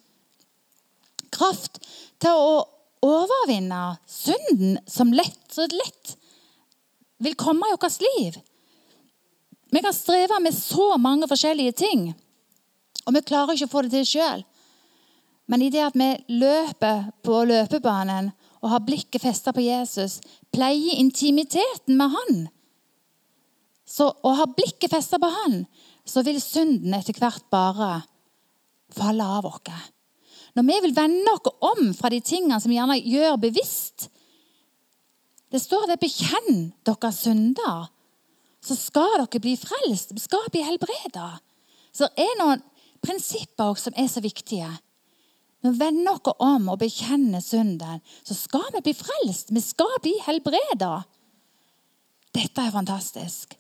Kraft 1.30 1.84
til 2.18 2.34
å 2.34 2.64
overvinne 3.06 4.00
synden 4.10 4.80
som 4.90 5.14
lett, 5.14 5.44
så 5.54 5.70
lett 5.70 6.17
vil 7.24 7.36
komme 7.36 7.68
i 7.68 7.76
vårt 7.76 8.02
liv. 8.02 8.40
Vi 9.72 9.82
kan 9.82 9.94
streve 9.94 10.40
med 10.40 10.56
så 10.56 10.98
mange 10.98 11.28
forskjellige 11.28 11.72
ting, 11.72 12.14
og 13.06 13.16
vi 13.16 13.24
klarer 13.26 13.56
ikke 13.56 13.68
å 13.68 13.72
få 13.72 13.84
det 13.86 13.94
til 13.96 14.08
sjøl. 14.08 14.44
Men 15.48 15.64
i 15.64 15.72
det 15.72 15.84
at 15.86 15.96
vi 15.96 16.10
løper 16.40 17.08
på 17.24 17.44
løpebanen 17.48 18.32
og 18.60 18.72
har 18.72 18.84
blikket 18.84 19.24
festa 19.24 19.54
på 19.56 19.64
Jesus, 19.64 20.20
pleier 20.52 21.00
intimiteten 21.00 21.98
med 22.00 22.16
han, 22.16 22.48
så, 23.88 24.10
og 24.12 24.36
har 24.36 24.56
blikket 24.56 24.92
festa 24.92 25.20
på 25.20 25.30
han, 25.32 25.62
så 26.08 26.24
vil 26.28 26.42
synden 26.44 26.96
etter 26.98 27.16
hvert 27.16 27.46
bare 27.52 28.02
falle 28.96 29.24
av 29.24 29.48
oss. 29.48 29.72
Når 30.56 30.66
vi 30.68 30.78
vil 30.84 30.96
vende 30.96 31.36
oss 31.36 31.64
om 31.70 31.94
fra 31.96 32.12
de 32.12 32.20
tingene 32.24 32.60
som 32.60 32.72
vi 32.72 32.80
gjerne 32.80 32.98
gjør 33.00 33.40
bevisst 33.40 34.10
Det 35.52 35.62
står 35.62 35.88
det 35.88 36.00
'bekjenn 36.00 36.74
dere 36.86 37.12
synder', 37.12 37.88
så 38.62 38.76
skal 38.76 39.22
dere 39.22 39.40
bli 39.40 39.56
frelst. 39.56 40.12
Skal 40.20 40.50
bli 40.52 40.62
helbreda. 40.62 41.40
Så 41.94 42.10
det 42.16 42.26
er 42.26 42.36
noen 42.40 42.64
prinsipper 43.02 43.78
som 43.80 43.94
er 43.96 44.08
så 44.08 44.22
viktige. 44.22 44.70
Når 45.64 45.72
vi 45.72 45.80
vender 45.80 46.12
oss 46.12 46.36
om 46.40 46.70
og 46.70 46.80
bekjenner 46.80 47.42
synden, 47.42 48.02
så 48.24 48.34
skal 48.34 48.68
vi 48.74 48.82
bli 48.82 48.94
frelst. 48.94 49.54
Vi 49.54 49.62
skal 49.64 49.96
bli 50.02 50.14
helbreda. 50.26 51.04
Dette 52.36 52.62
er 52.62 52.72
fantastisk. 52.72 53.58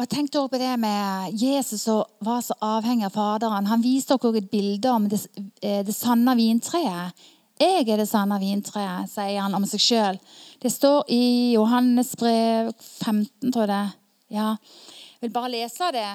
Og 0.00 0.06
jeg 0.06 0.14
tenkte 0.14 0.40
også 0.40 0.54
på 0.54 0.58
det 0.62 0.76
med 0.80 1.34
Jesus 1.36 1.82
som 1.84 1.98
var 2.24 2.38
så 2.40 2.54
avhengig 2.64 3.04
av 3.04 3.12
Faderen. 3.12 3.66
Han 3.68 3.82
viste 3.84 4.16
dere 4.16 4.40
et 4.40 4.46
bilde 4.48 4.88
om 4.88 5.08
det, 5.12 5.18
eh, 5.60 5.82
det 5.84 5.92
sanne 5.92 6.32
vintreet. 6.38 7.12
Jeg 7.60 7.84
er 7.84 8.00
det 8.00 8.08
sanne 8.08 8.38
vintreet, 8.40 9.10
sier 9.12 9.42
han 9.42 9.54
om 9.54 9.66
seg 9.68 9.80
sjøl. 9.84 10.20
Det 10.58 10.72
står 10.72 11.04
i 11.12 11.52
Johannes 11.52 12.14
brev 12.16 12.72
15, 12.80 13.52
tror 13.52 13.66
jeg 13.66 13.68
det. 13.68 13.92
Ja. 14.30 14.56
Jeg 15.20 15.28
vil 15.28 15.36
bare 15.36 15.52
lese 15.52 15.92
det. 15.92 16.08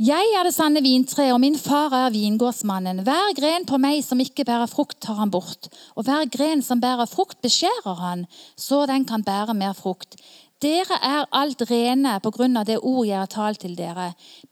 Jeg 0.00 0.32
er 0.36 0.44
det 0.44 0.54
sanne 0.54 0.80
vintreet, 0.80 1.34
og 1.34 1.40
min 1.40 1.54
far 1.56 1.92
er 1.92 2.10
vingårdsmannen. 2.12 3.04
Hver 3.04 3.36
gren 3.36 3.64
på 3.68 3.76
meg 3.76 4.02
som 4.04 4.20
ikke 4.20 4.44
bærer 4.44 4.68
frukt, 4.68 4.98
tar 5.00 5.20
han 5.20 5.30
bort. 5.30 5.68
Og 5.96 6.04
hver 6.04 6.24
gren 6.32 6.60
som 6.62 6.80
bærer 6.80 7.08
frukt, 7.08 7.42
beskjærer 7.44 8.00
han, 8.00 8.26
så 8.56 8.86
den 8.88 9.04
kan 9.04 9.24
bære 9.24 9.52
mer 9.52 9.72
frukt. 9.72 10.16
Dere 10.64 10.96
er 11.04 11.26
alt 11.36 11.60
rene 11.68 12.14
på 12.24 12.30
grunn 12.32 12.56
av 12.56 12.64
det 12.64 12.78
ord 12.80 13.04
jeg 13.04 13.18
har 13.20 13.28
talt 13.28 13.58
til 13.60 13.74
dere. 13.76 14.06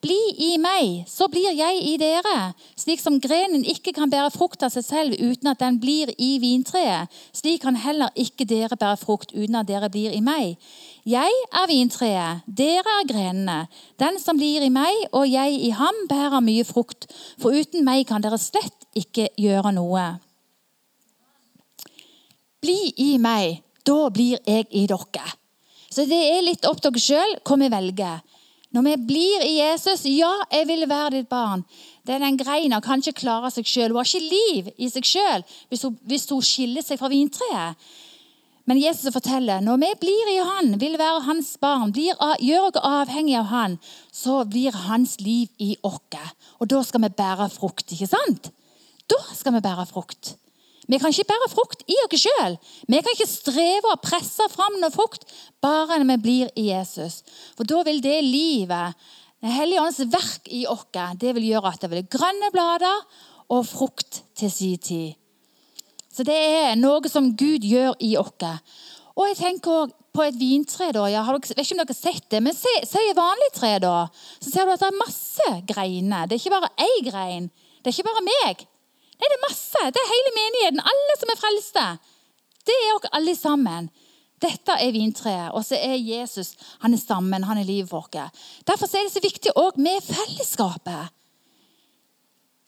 Bli 0.04 0.18
i 0.36 0.50
meg, 0.60 1.06
så 1.08 1.30
blir 1.32 1.54
jeg 1.56 1.78
i 1.80 1.94
dere. 1.96 2.50
Slik 2.76 3.00
som 3.00 3.16
grenen 3.24 3.62
ikke 3.64 3.94
kan 3.96 4.10
bære 4.12 4.34
frukt 4.34 4.60
av 4.66 4.74
seg 4.74 4.84
selv 4.84 5.14
uten 5.16 5.48
at 5.48 5.62
den 5.62 5.78
blir 5.80 6.10
i 6.20 6.34
vintreet, 6.42 7.08
slik 7.32 7.62
kan 7.62 7.78
heller 7.80 8.12
ikke 8.20 8.44
dere 8.44 8.76
bære 8.76 8.98
frukt 9.00 9.32
uten 9.32 9.56
at 9.56 9.70
dere 9.70 9.88
blir 9.88 10.12
i 10.12 10.20
meg. 10.20 10.58
Jeg 11.08 11.38
er 11.48 11.70
vintreet, 11.70 12.42
dere 12.44 12.98
er 13.00 13.08
grenene. 13.08 13.56
Den 13.96 14.20
som 14.20 14.36
blir 14.36 14.60
i 14.60 14.72
meg 14.72 15.06
og 15.08 15.24
jeg 15.24 15.56
i 15.56 15.70
ham, 15.72 16.02
bærer 16.10 16.44
mye 16.44 16.66
frukt, 16.68 17.08
for 17.40 17.56
uten 17.56 17.80
meg 17.86 18.04
kan 18.10 18.20
dere 18.20 18.36
slett 18.42 18.84
ikke 18.92 19.30
gjøre 19.40 19.72
noe. 19.78 20.04
Bli 22.60 22.92
i 23.08 23.16
meg, 23.16 23.64
da 23.88 24.12
blir 24.12 24.44
jeg 24.44 24.68
i 24.68 24.84
dere. 24.92 25.24
Så 25.94 26.08
det 26.10 26.18
er 26.18 26.42
litt 26.42 26.66
opp 26.66 26.80
til 26.82 26.90
dere 26.90 27.02
sjøl 27.02 27.36
hva 27.46 27.58
vi 27.60 27.70
velger. 27.70 28.22
Når 28.74 28.82
vi 28.88 28.94
blir 29.06 29.44
i 29.46 29.52
Jesus 29.60 30.02
Ja, 30.10 30.32
jeg 30.50 30.66
vil 30.66 30.88
være 30.90 31.20
ditt 31.20 31.28
barn. 31.30 31.62
Det 32.02 32.16
er 32.16 32.24
den 32.24 32.38
greina 32.40 32.80
kan 32.82 32.98
ikke 32.98 33.20
klare 33.20 33.52
seg 33.54 33.68
sjøl. 33.70 33.92
Hun 33.92 34.00
har 34.00 34.08
ikke 34.08 34.32
liv 34.32 34.72
i 34.74 34.88
seg 34.90 35.06
sjøl 35.06 35.44
hvis, 35.70 35.84
hvis, 36.02 36.26
hun 36.32 36.42
skiller 36.42 36.82
seg 36.82 36.98
fra 36.98 37.12
vintreet. 37.12 37.78
Men 38.66 38.80
Jesus 38.80 39.12
forteller 39.14 39.62
når 39.62 39.78
vi 39.82 39.90
blir 40.02 40.30
i 40.32 40.38
Han, 40.48 40.74
vil 40.80 40.96
være 40.98 41.22
hans 41.28 41.52
barn, 41.60 41.92
blir, 41.92 42.16
gjør 42.40 42.70
oss 42.70 42.80
avhengig 42.80 43.36
av 43.38 43.50
Han, 43.52 43.76
så 44.10 44.40
blir 44.48 44.74
hans 44.88 45.18
liv 45.20 45.52
i 45.62 45.76
oss. 45.84 46.00
Og 46.58 46.72
da 46.72 46.80
skal 46.82 47.04
vi 47.04 47.12
bære 47.14 47.50
frukt, 47.54 47.92
ikke 47.92 48.08
sant? 48.10 48.50
Da 49.06 49.20
skal 49.36 49.54
vi 49.54 49.62
bære 49.62 49.86
frukt. 49.86 50.34
Vi 50.88 50.98
kan 51.00 51.12
ikke 51.12 51.28
bære 51.32 51.50
frukt 51.52 51.84
i 51.88 51.96
oss 52.04 52.24
sjøl. 52.24 52.56
Vi 52.88 53.00
kan 53.00 53.14
ikke 53.14 53.28
streve 53.30 53.92
og 53.92 54.02
presse 54.04 54.48
fram 54.52 54.78
noe 54.80 54.92
frukt 54.94 55.26
bare 55.64 56.00
når 56.00 56.10
vi 56.12 56.22
blir 56.26 56.52
i 56.60 56.68
Jesus. 56.70 57.22
For 57.56 57.68
da 57.68 57.82
vil 57.86 58.02
det 58.04 58.22
livet, 58.24 58.94
Den 59.44 59.52
hellige 59.52 59.80
ånds 59.82 59.98
verk 60.08 60.46
i 60.48 60.62
oss, 60.64 60.86
det 61.20 61.34
vil 61.36 61.50
gjøre 61.50 61.74
at 61.74 61.82
det 61.82 61.90
blir 61.90 62.06
grønne 62.08 62.48
blader 62.48 63.02
og 63.52 63.66
frukt 63.68 64.22
til 64.34 64.50
sin 64.50 64.78
tid. 64.78 65.12
Så 66.08 66.24
det 66.24 66.32
er 66.32 66.78
noe 66.80 67.10
som 67.12 67.34
Gud 67.36 67.60
gjør 67.60 67.92
i 68.00 68.14
oss. 68.16 68.32
Og 69.14 69.28
jeg 69.28 69.36
tenker 69.36 69.70
også 69.70 70.04
på 70.14 70.22
et 70.22 70.38
vintre. 70.38 70.92
da, 70.94 71.06
jeg 71.10 71.24
vet 71.26 71.50
ikke 71.50 71.74
om 71.74 71.80
dere 71.82 71.90
har 71.90 71.98
sett 71.98 72.30
det, 72.30 72.40
men 72.42 72.54
se, 72.54 72.72
se 72.86 73.02
et 73.02 73.18
vanlig 73.18 73.50
tre. 73.54 73.78
da, 73.82 74.06
Så 74.40 74.50
ser 74.50 74.64
du 74.64 74.72
at 74.74 74.80
det 74.80 74.88
er 74.88 75.00
masse 75.00 75.48
greiner. 75.66 76.26
Det 76.26 76.36
er 76.36 76.42
ikke 76.42 76.54
bare 76.54 76.70
én 76.78 77.10
grein. 77.10 77.50
Det 77.82 77.90
er 77.90 77.96
ikke 77.98 78.10
bare 78.10 78.28
meg. 78.28 78.66
Masse. 79.44 79.90
Det 79.92 80.00
er 80.00 80.12
hele 80.12 80.32
menigheten. 80.38 80.82
Alle 80.92 81.18
som 81.20 81.32
er 81.32 81.40
frelste. 81.40 81.86
Det 82.64 82.74
er 82.74 82.90
dere 82.96 83.12
alle 83.18 83.36
sammen. 83.36 83.90
Dette 84.42 84.76
er 84.76 84.92
vintreet, 84.92 85.52
og 85.54 85.62
så 85.64 85.78
er 85.78 85.94
Jesus 85.96 86.54
han 86.82 86.92
er 86.92 87.00
stammen, 87.00 87.46
han 87.46 87.60
er 87.60 87.68
livet 87.68 87.92
vårt. 87.92 88.16
Derfor 88.66 88.90
er 88.90 89.06
det 89.06 89.14
så 89.14 89.22
viktig 89.24 89.54
òg 89.56 89.78
med 89.80 90.02
fellesskapet. 90.04 91.12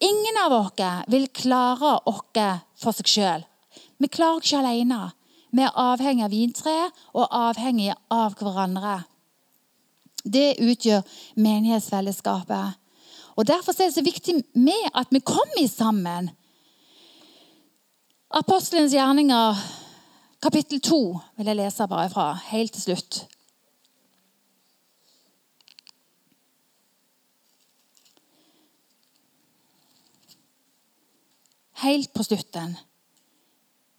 Ingen 0.01 0.39
av 0.45 0.53
oss 0.53 1.05
vil 1.09 1.29
klare 1.33 1.99
oss 2.09 2.23
for 2.81 2.97
seg 2.97 3.11
sjøl. 3.11 3.45
Vi 3.99 4.09
klarer 4.13 4.45
ikke 4.45 4.61
alene. 4.61 5.11
Vi 5.57 5.65
er 5.65 5.79
avhengig 5.81 6.25
av 6.27 6.33
vintreet 6.33 7.05
og 7.17 7.29
avhengig 7.33 7.93
av 8.13 8.37
hverandre. 8.41 8.99
Det 10.25 10.57
utgjør 10.61 11.05
menighetsfellesskapet. 11.41 12.77
Og 13.37 13.47
Derfor 13.47 13.73
er 13.73 13.89
det 13.89 13.95
så 13.95 14.05
viktig 14.05 14.35
med 14.55 14.91
at 14.95 15.13
vi 15.13 15.21
kommer 15.21 15.69
sammen. 15.69 16.31
Apostelens 18.37 18.93
gjerninger, 18.93 19.57
kapittel 20.45 20.81
2, 20.85 20.97
vil 21.39 21.49
jeg 21.49 21.57
lese 21.57 21.85
bare 21.89 22.11
fra, 22.13 22.25
helt 22.51 22.75
til 22.77 22.83
slutt. 22.83 23.21
Helt 31.81 32.13
på 32.13 32.27
slutten. 32.27 32.75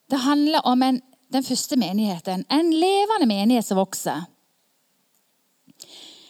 Det 0.06 0.20
handler 0.22 0.62
om 0.70 0.86
en, 0.86 1.02
den 1.34 1.48
første 1.48 1.80
menigheten. 1.82 2.46
En 2.54 2.70
levende 2.70 3.26
menighet 3.26 3.66
som 3.66 3.82
vokser. 3.82 4.28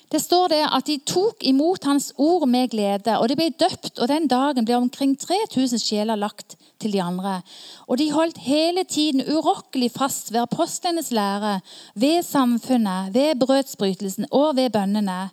Det 0.08 0.24
står 0.24 0.48
det 0.56 0.62
at 0.64 0.88
de 0.88 1.02
tok 1.04 1.44
imot 1.44 1.84
hans 1.84 2.14
ord 2.16 2.48
med 2.48 2.72
glede, 2.72 3.20
og 3.20 3.28
de 3.28 3.36
ble 3.36 3.52
døpt. 3.52 4.00
og 4.00 4.08
Den 4.08 4.32
dagen 4.32 4.64
ble 4.64 4.80
omkring 4.80 5.18
3000 5.20 5.84
sjeler 5.84 6.16
lagt 6.16 6.56
til 6.80 6.94
de 6.94 7.02
andre. 7.02 7.42
Og 7.88 7.98
de 7.98 8.12
holdt 8.12 8.38
hele 8.38 8.84
tiden 8.84 9.26
urokkelig 9.28 9.92
fast 9.92 10.34
ved 10.34 10.42
apostlenes 10.42 11.12
lære, 11.12 11.60
ved 11.96 12.24
samfunnet, 12.24 13.14
ved 13.14 13.36
brødsbrytelsen 13.40 14.26
og 14.32 14.56
ved 14.56 14.70
bønnene. 14.70 15.30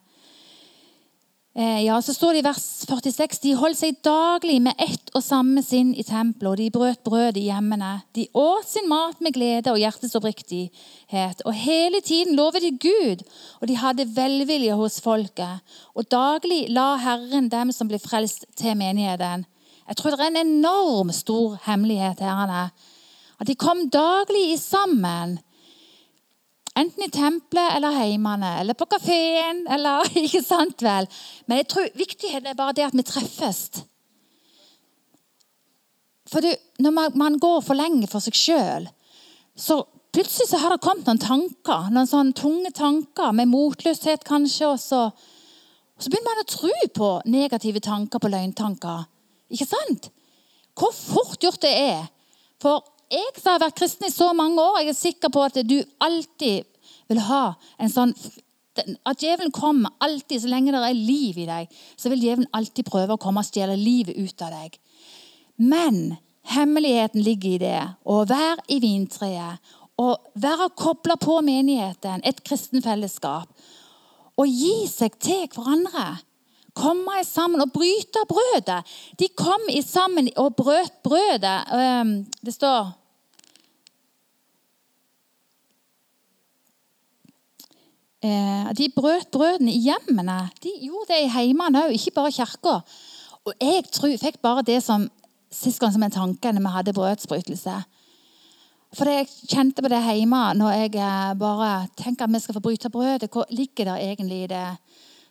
Eh, 1.56 1.84
ja, 1.84 2.00
så 2.02 2.10
står 2.10 2.32
det 2.34 2.40
i 2.42 2.44
vers 2.48 2.62
46 2.82 3.38
de 3.44 3.52
holdt 3.54 3.78
seg 3.78 4.00
daglig 4.02 4.56
med 4.64 4.74
ett 4.82 5.12
og 5.14 5.22
samme 5.22 5.62
sinn 5.62 5.92
i 5.94 6.02
tempelet, 6.02 6.48
og 6.50 6.56
de 6.58 6.66
brøt 6.74 7.04
brød 7.06 7.38
i 7.38 7.44
hjemmene. 7.46 7.92
De 8.18 8.24
åt 8.34 8.66
sin 8.66 8.88
mat 8.90 9.22
med 9.22 9.36
glede 9.36 9.70
og 9.70 9.78
hjertets 9.78 10.18
oppriktighet. 10.18 11.44
Og 11.46 11.54
hele 11.54 12.02
tiden 12.02 12.34
lovet 12.34 12.66
de 12.66 12.72
Gud, 12.74 13.22
og 13.60 13.70
de 13.70 13.78
hadde 13.78 14.08
velvilje 14.16 14.74
hos 14.74 14.98
folket. 15.04 15.62
Og 15.94 16.10
daglig 16.10 16.64
la 16.74 16.96
Herren 16.98 17.46
dem 17.52 17.70
som 17.70 17.86
ble 17.86 18.02
frelst, 18.02 18.48
til 18.58 18.74
menigheten. 18.74 19.46
Jeg 19.88 19.96
tror 19.96 20.14
det 20.14 20.20
er 20.20 20.32
en 20.32 20.46
enorm 20.46 21.10
stor 21.12 21.58
hemmelighet 21.66 22.22
her. 22.24 22.54
At 23.40 23.46
de 23.48 23.54
kom 23.54 23.88
daglig 23.92 24.58
sammen 24.60 25.38
Enten 26.74 27.04
i 27.06 27.10
tempelet 27.10 27.76
eller 27.76 27.94
heimene 27.94 28.48
eller 28.60 28.74
på 28.74 28.88
kafeen. 28.90 29.62
eller, 29.74 30.08
ikke 30.18 30.42
sant 30.42 30.82
vel? 30.82 31.06
Men 31.46 31.62
jeg 31.62 31.68
tror 31.70 31.90
viktigheten 31.94 32.50
er 32.50 32.58
bare 32.58 32.74
det 32.74 32.88
at 32.88 32.96
vi 32.98 33.06
treffes. 33.06 33.60
For 36.30 36.42
det, 36.42 36.56
Når 36.82 37.14
man, 37.14 37.38
går 37.38 37.60
for 37.62 37.78
lenge 37.78 38.08
for 38.10 38.24
seg 38.24 38.34
sjøl, 38.34 38.88
så 39.54 39.84
plutselig 40.10 40.48
så 40.50 40.58
har 40.64 40.74
det 40.74 40.82
kommet 40.82 41.06
noen 41.06 41.22
tanker. 41.22 41.92
Noen 41.94 42.10
sånne 42.10 42.34
tunge 42.34 42.74
tanker 42.74 43.30
med 43.30 43.52
motløshet 43.52 44.26
kanskje. 44.26 44.72
Og 44.72 44.80
så, 44.82 45.02
og 45.14 46.02
så 46.02 46.10
begynner 46.10 46.32
man 46.32 46.42
å 46.42 46.50
tro 46.56 46.74
på 46.98 47.10
negative 47.30 47.84
tanker, 47.86 48.18
på 48.18 48.32
løgntanker. 48.34 49.06
Ikke 49.52 49.68
sant? 49.68 50.10
Hvor 50.78 50.94
fort 50.94 51.38
gjort 51.42 51.62
det 51.62 51.72
er. 51.72 52.06
For 52.62 52.82
jeg 53.12 53.36
som 53.36 53.54
har 53.54 53.66
vært 53.66 53.78
kristen 53.78 54.08
i 54.08 54.14
så 54.14 54.30
mange 54.36 54.62
år, 54.62 54.80
jeg 54.82 54.94
er 54.94 54.98
sikker 54.98 55.32
på 55.34 55.44
at 55.44 55.60
du 55.68 55.76
alltid 56.02 56.64
vil 57.10 57.20
ha 57.28 57.44
en 57.78 57.92
sånn 57.92 58.16
At 59.06 59.20
djevelen 59.22 59.52
kommer 59.54 59.92
alltid, 60.02 60.40
så 60.42 60.48
lenge 60.50 60.72
det 60.74 60.80
er 60.82 60.96
liv 60.98 61.36
i 61.38 61.44
deg, 61.46 61.68
så 61.94 62.10
vil 62.10 62.24
djevelen 62.24 62.48
alltid 62.58 62.88
prøve 62.88 63.14
å 63.14 63.20
komme 63.22 63.44
og 63.44 63.46
stjele 63.46 63.76
livet 63.78 64.18
ut 64.18 64.42
av 64.42 64.50
deg. 64.50 64.74
Men 65.62 66.16
hemmeligheten 66.50 67.22
ligger 67.22 67.54
i 67.54 67.60
det 67.62 67.82
å 68.02 68.16
være 68.26 68.64
i 68.74 68.80
vintreet 68.82 69.62
å 70.00 70.08
være 70.42 70.72
kobla 70.74 71.16
på 71.20 71.38
menigheten, 71.46 72.22
et 72.26 72.42
kristen 72.46 72.82
fellesskap. 72.82 73.50
Og 74.34 74.50
gi 74.50 74.88
seg 74.90 75.14
til 75.22 75.46
hverandre. 75.54 76.18
Komme 76.74 77.22
sammen 77.22 77.62
og 77.62 77.70
bryte 77.72 78.24
brødet. 78.28 78.82
De 79.18 79.28
kom 79.38 79.68
sammen 79.86 80.28
og 80.36 80.56
brøt 80.58 80.92
brødet. 81.06 81.60
Det 82.42 82.54
står 82.54 82.92
Eh, 88.24 88.68
de 88.72 88.88
brøt 88.96 89.28
brødene 89.32 89.72
i 89.72 89.82
hjemmene. 89.84 90.48
De 90.62 90.70
gjorde 90.80 91.10
det 91.12 91.24
i 91.24 91.32
heimene 91.34 91.82
òg, 91.84 91.92
ikke 91.92 92.14
bare 92.16 92.30
i 92.32 92.36
kirka. 92.38 92.78
Og 93.44 93.52
jeg 93.60 93.84
tror, 93.92 94.14
fikk 94.16 94.38
bare 94.40 94.64
det 94.64 94.78
som 94.82 95.04
sist 95.52 95.82
gang 95.82 95.92
som 95.92 96.02
en 96.02 96.14
tanke 96.14 96.52
når 96.52 96.64
vi 96.64 96.72
hadde 96.72 96.94
brødsbrytelse. 96.96 97.74
For 98.94 99.10
jeg 99.10 99.28
kjente 99.50 99.82
på 99.82 99.90
det 99.92 100.00
hjemme 100.06 100.40
når 100.56 100.72
jeg 100.78 100.94
eh, 100.94 101.34
bare 101.36 101.70
tenker 102.00 102.24
at 102.24 102.32
vi 102.32 102.40
skal 102.40 102.56
få 102.56 102.64
bryte 102.64 102.88
brødet. 102.88 103.28
Hva 103.28 103.44
ligger 103.50 103.90
der 103.90 104.06
egentlig 104.06 104.40
i 104.44 104.50
det? 104.54 104.64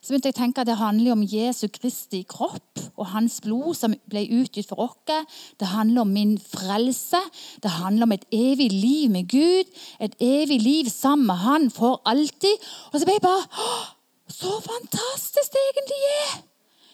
Så 0.04 0.12
begynte 0.12 0.34
jeg 0.34 0.36
å 0.36 0.42
tenke 0.42 0.64
at 0.64 0.68
Det 0.68 0.76
handler 0.76 1.16
om 1.16 1.24
Jesu 1.24 1.70
Kristi 1.72 2.26
kropp 2.28 2.82
og 3.00 3.06
hans 3.14 3.38
blod 3.44 3.72
som 3.80 3.96
ble 4.12 4.26
utgitt 4.36 4.68
for 4.68 4.84
oss. 4.84 5.00
Det 5.60 5.70
handler 5.72 6.04
om 6.04 6.12
min 6.12 6.36
frelse. 6.38 7.22
Det 7.64 7.72
handler 7.72 8.04
om 8.04 8.12
et 8.12 8.26
evig 8.36 8.68
liv 8.72 9.12
med 9.12 9.30
Gud. 9.32 9.72
Et 10.04 10.16
evig 10.20 10.60
liv 10.62 10.92
sammen 10.92 11.28
med 11.32 11.40
Han 11.46 11.70
for 11.72 12.02
alltid. 12.06 12.60
Og 12.92 13.00
så 13.00 13.08
ble 13.08 13.16
jeg 13.16 13.24
bare 13.24 13.48
Så 14.28 14.52
fantastisk 14.66 15.56
det 15.56 15.64
egentlig 15.72 16.02
er! 16.10 16.42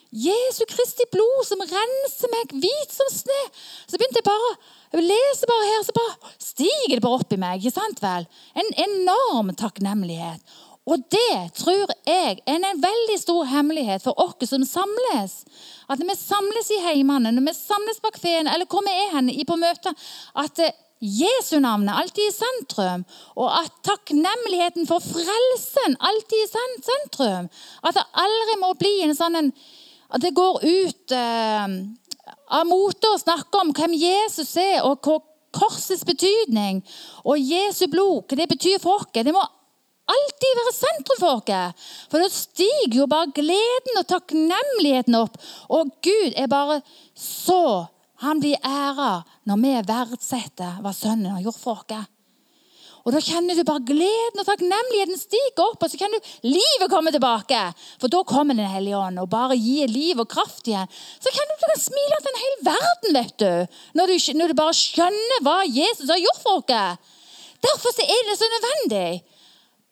Jesu 0.09 0.63
Kristi 0.69 1.05
blod 1.13 1.45
som 1.45 1.61
renser 1.61 2.31
meg 2.33 2.53
hvit 2.61 2.93
som 2.93 3.09
snø. 3.13 3.41
Så 3.85 3.97
begynte 3.97 4.21
jeg 4.21 4.29
bare 4.29 4.53
jeg 4.89 5.05
leser 5.05 5.45
bare 5.45 5.65
her, 5.69 5.83
så 5.85 5.93
bare 5.93 6.31
stiger 6.41 6.95
det 6.97 7.03
bare 7.03 7.19
opp 7.21 7.33
i 7.33 7.37
meg. 7.37 7.59
ikke 7.59 7.75
sant 7.75 7.99
vel? 8.01 8.25
En 8.57 8.71
enorm 8.85 9.51
takknemlighet. 9.53 10.41
Og 10.89 11.05
det 11.13 11.53
tror 11.59 11.91
jeg 12.07 12.39
er 12.41 12.57
en 12.57 12.81
veldig 12.81 13.17
stor 13.21 13.45
hemmelighet 13.51 14.01
for 14.01 14.17
oss 14.17 14.49
som 14.49 14.65
samles. 14.65 15.43
At 15.89 16.01
når 16.01 16.11
vi 16.11 16.17
samles 16.17 16.71
i 16.73 16.81
heimene, 16.81 17.33
når 17.35 17.45
vi 17.45 17.55
samles 17.57 18.01
bak 18.01 18.17
kafeen, 18.17 18.49
eller 18.49 18.65
hvor 18.69 18.85
vi 18.85 18.93
er 18.93 19.11
henne 19.13 19.45
på 19.45 19.57
møter, 19.59 19.93
at 20.35 20.63
Jesu 20.99 21.59
navnet 21.63 21.95
alltid 21.95 22.25
i 22.25 22.35
sentrum, 22.35 23.05
og 23.39 23.53
at 23.61 23.75
takknemligheten 23.87 24.87
for 24.89 24.99
frelsen 24.99 25.95
alltid 25.99 26.41
i 26.43 26.49
sentrum. 26.51 27.47
At 27.83 27.95
det 27.95 28.03
aldri 28.25 28.57
må 28.59 28.73
bli 28.79 28.97
en 29.05 29.15
sånn 29.15 29.39
en, 29.39 29.53
At 30.09 30.23
det 30.25 30.33
går 30.33 30.63
ut 30.65 31.11
eh, 31.13 31.73
av 32.49 32.65
mote 32.65 33.11
å 33.13 33.19
snakke 33.21 33.59
om 33.61 33.69
hvem 33.77 33.93
Jesus 33.93 34.55
er, 34.57 34.81
og 34.81 35.05
hva 35.05 35.19
korsets 35.53 36.01
betydning 36.05 36.81
og 37.23 37.37
Jesu 37.37 37.85
blod, 37.89 38.25
hva 38.25 38.37
det 38.39 38.49
betyr 38.49 38.81
for 38.81 39.03
oss. 39.03 39.11
Det 39.13 39.33
må 39.33 39.43
alltid 40.13 40.59
være 40.59 40.75
sentrum 40.75 41.21
for 41.21 41.39
oss. 41.39 41.89
For 42.11 42.23
da 42.23 42.29
stiger 42.33 43.01
jo 43.01 43.07
bare 43.09 43.31
gleden 43.35 44.01
og 44.01 44.07
takknemligheten 44.09 45.17
opp. 45.19 45.39
Og 45.69 45.93
Gud 46.05 46.35
er 46.35 46.51
bare 46.51 46.81
så 47.15 47.87
Han 48.19 48.41
blir 48.43 48.59
æra 48.67 49.21
når 49.47 49.59
vi 49.63 49.69
verdsetter 49.87 50.81
hva 50.83 50.91
Sønnen 50.91 51.31
har 51.31 51.43
gjort 51.45 51.61
for 51.61 51.85
oss. 51.85 52.07
Og 53.07 53.13
Da 53.15 53.21
kjenner 53.23 53.55
du 53.55 53.63
bare 53.63 53.81
gleden 53.87 54.41
og 54.41 54.45
takknemligheten 54.45 55.17
stige 55.17 55.63
opp, 55.63 55.79
og 55.81 55.89
så 55.89 55.97
kjenner 55.97 56.19
du 56.19 56.49
livet 56.51 56.91
komme 56.91 57.13
tilbake. 57.15 57.61
For 57.97 58.11
da 58.11 58.23
kommer 58.27 58.53
Den 58.59 58.67
hellige 58.67 58.97
ånd 58.97 59.21
og 59.23 59.29
bare 59.31 59.55
gir 59.55 59.87
liv 59.87 60.19
og 60.19 60.27
kraft 60.29 60.67
igjen. 60.67 60.89
Så 61.17 61.31
kjenner 61.31 61.55
du 61.55 61.59
du 61.59 61.67
kan 61.67 61.81
smile 61.81 62.19
til 62.19 62.31
en 62.31 62.43
hel 62.43 62.57
verden, 62.67 63.15
vet 63.17 63.35
du. 63.39 63.79
Når, 63.95 64.11
du. 64.11 64.33
når 64.39 64.47
du 64.51 64.59
bare 64.59 64.75
skjønner 64.75 65.41
hva 65.43 65.57
Jesus 65.65 66.09
har 66.09 66.19
gjort 66.21 66.43
for 66.43 66.61
oss. 66.61 67.15
Derfor 67.59 68.03
er 68.03 68.21
det 68.27 68.37
så 68.39 68.47
nødvendig. 68.53 69.07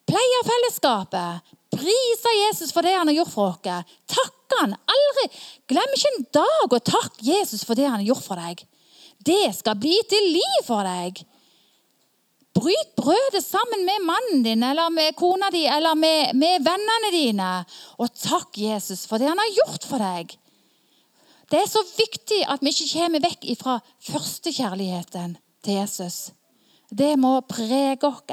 Pleie 0.08 0.42
fellesskapet. 0.46 1.54
Prise 1.68 2.34
Jesus 2.46 2.72
for 2.72 2.86
det 2.86 2.94
han 2.96 3.10
har 3.10 3.18
gjort 3.20 3.32
for 3.34 3.52
oss. 3.52 3.96
Takke 4.08 4.60
han. 4.62 4.74
Aldri 4.88 5.26
Glem 5.68 5.96
ikke 5.96 6.12
en 6.14 6.28
dag 6.38 6.76
å 6.76 6.84
takke 6.84 7.26
Jesus 7.26 7.64
for 7.68 7.76
det 7.76 7.88
han 7.88 8.00
har 8.00 8.08
gjort 8.08 8.24
for 8.24 8.40
deg. 8.40 8.62
Det 9.18 9.50
skal 9.56 9.76
bli 9.76 9.98
til 10.08 10.30
liv 10.38 10.62
for 10.64 10.86
deg. 10.86 11.20
Bryt 12.58 12.94
brødet 12.96 13.44
sammen 13.44 13.84
med 13.86 14.06
mannen 14.08 14.42
din 14.42 14.64
eller 14.64 14.90
med 14.90 15.14
kona 15.18 15.50
di 15.54 15.66
eller 15.68 15.94
med, 15.94 16.32
med 16.34 16.64
vennene 16.64 17.10
dine. 17.12 17.50
Og 18.00 18.10
takk 18.16 18.56
Jesus 18.58 19.04
for 19.06 19.20
det 19.20 19.28
han 19.28 19.38
har 19.38 19.52
gjort 19.60 19.84
for 19.86 20.02
deg. 20.02 20.32
Det 21.48 21.60
er 21.62 21.68
så 21.68 21.84
viktig 21.84 22.42
at 22.48 22.64
vi 22.64 22.72
ikke 22.72 22.88
kommer 22.94 23.24
vekk 23.24 23.46
fra 23.60 23.76
førstekjærligheten 24.08 25.36
til 25.64 25.78
Jesus. 25.78 26.18
Det 26.88 27.14
må 27.20 27.38
prege 27.48 28.08
oss 28.08 28.24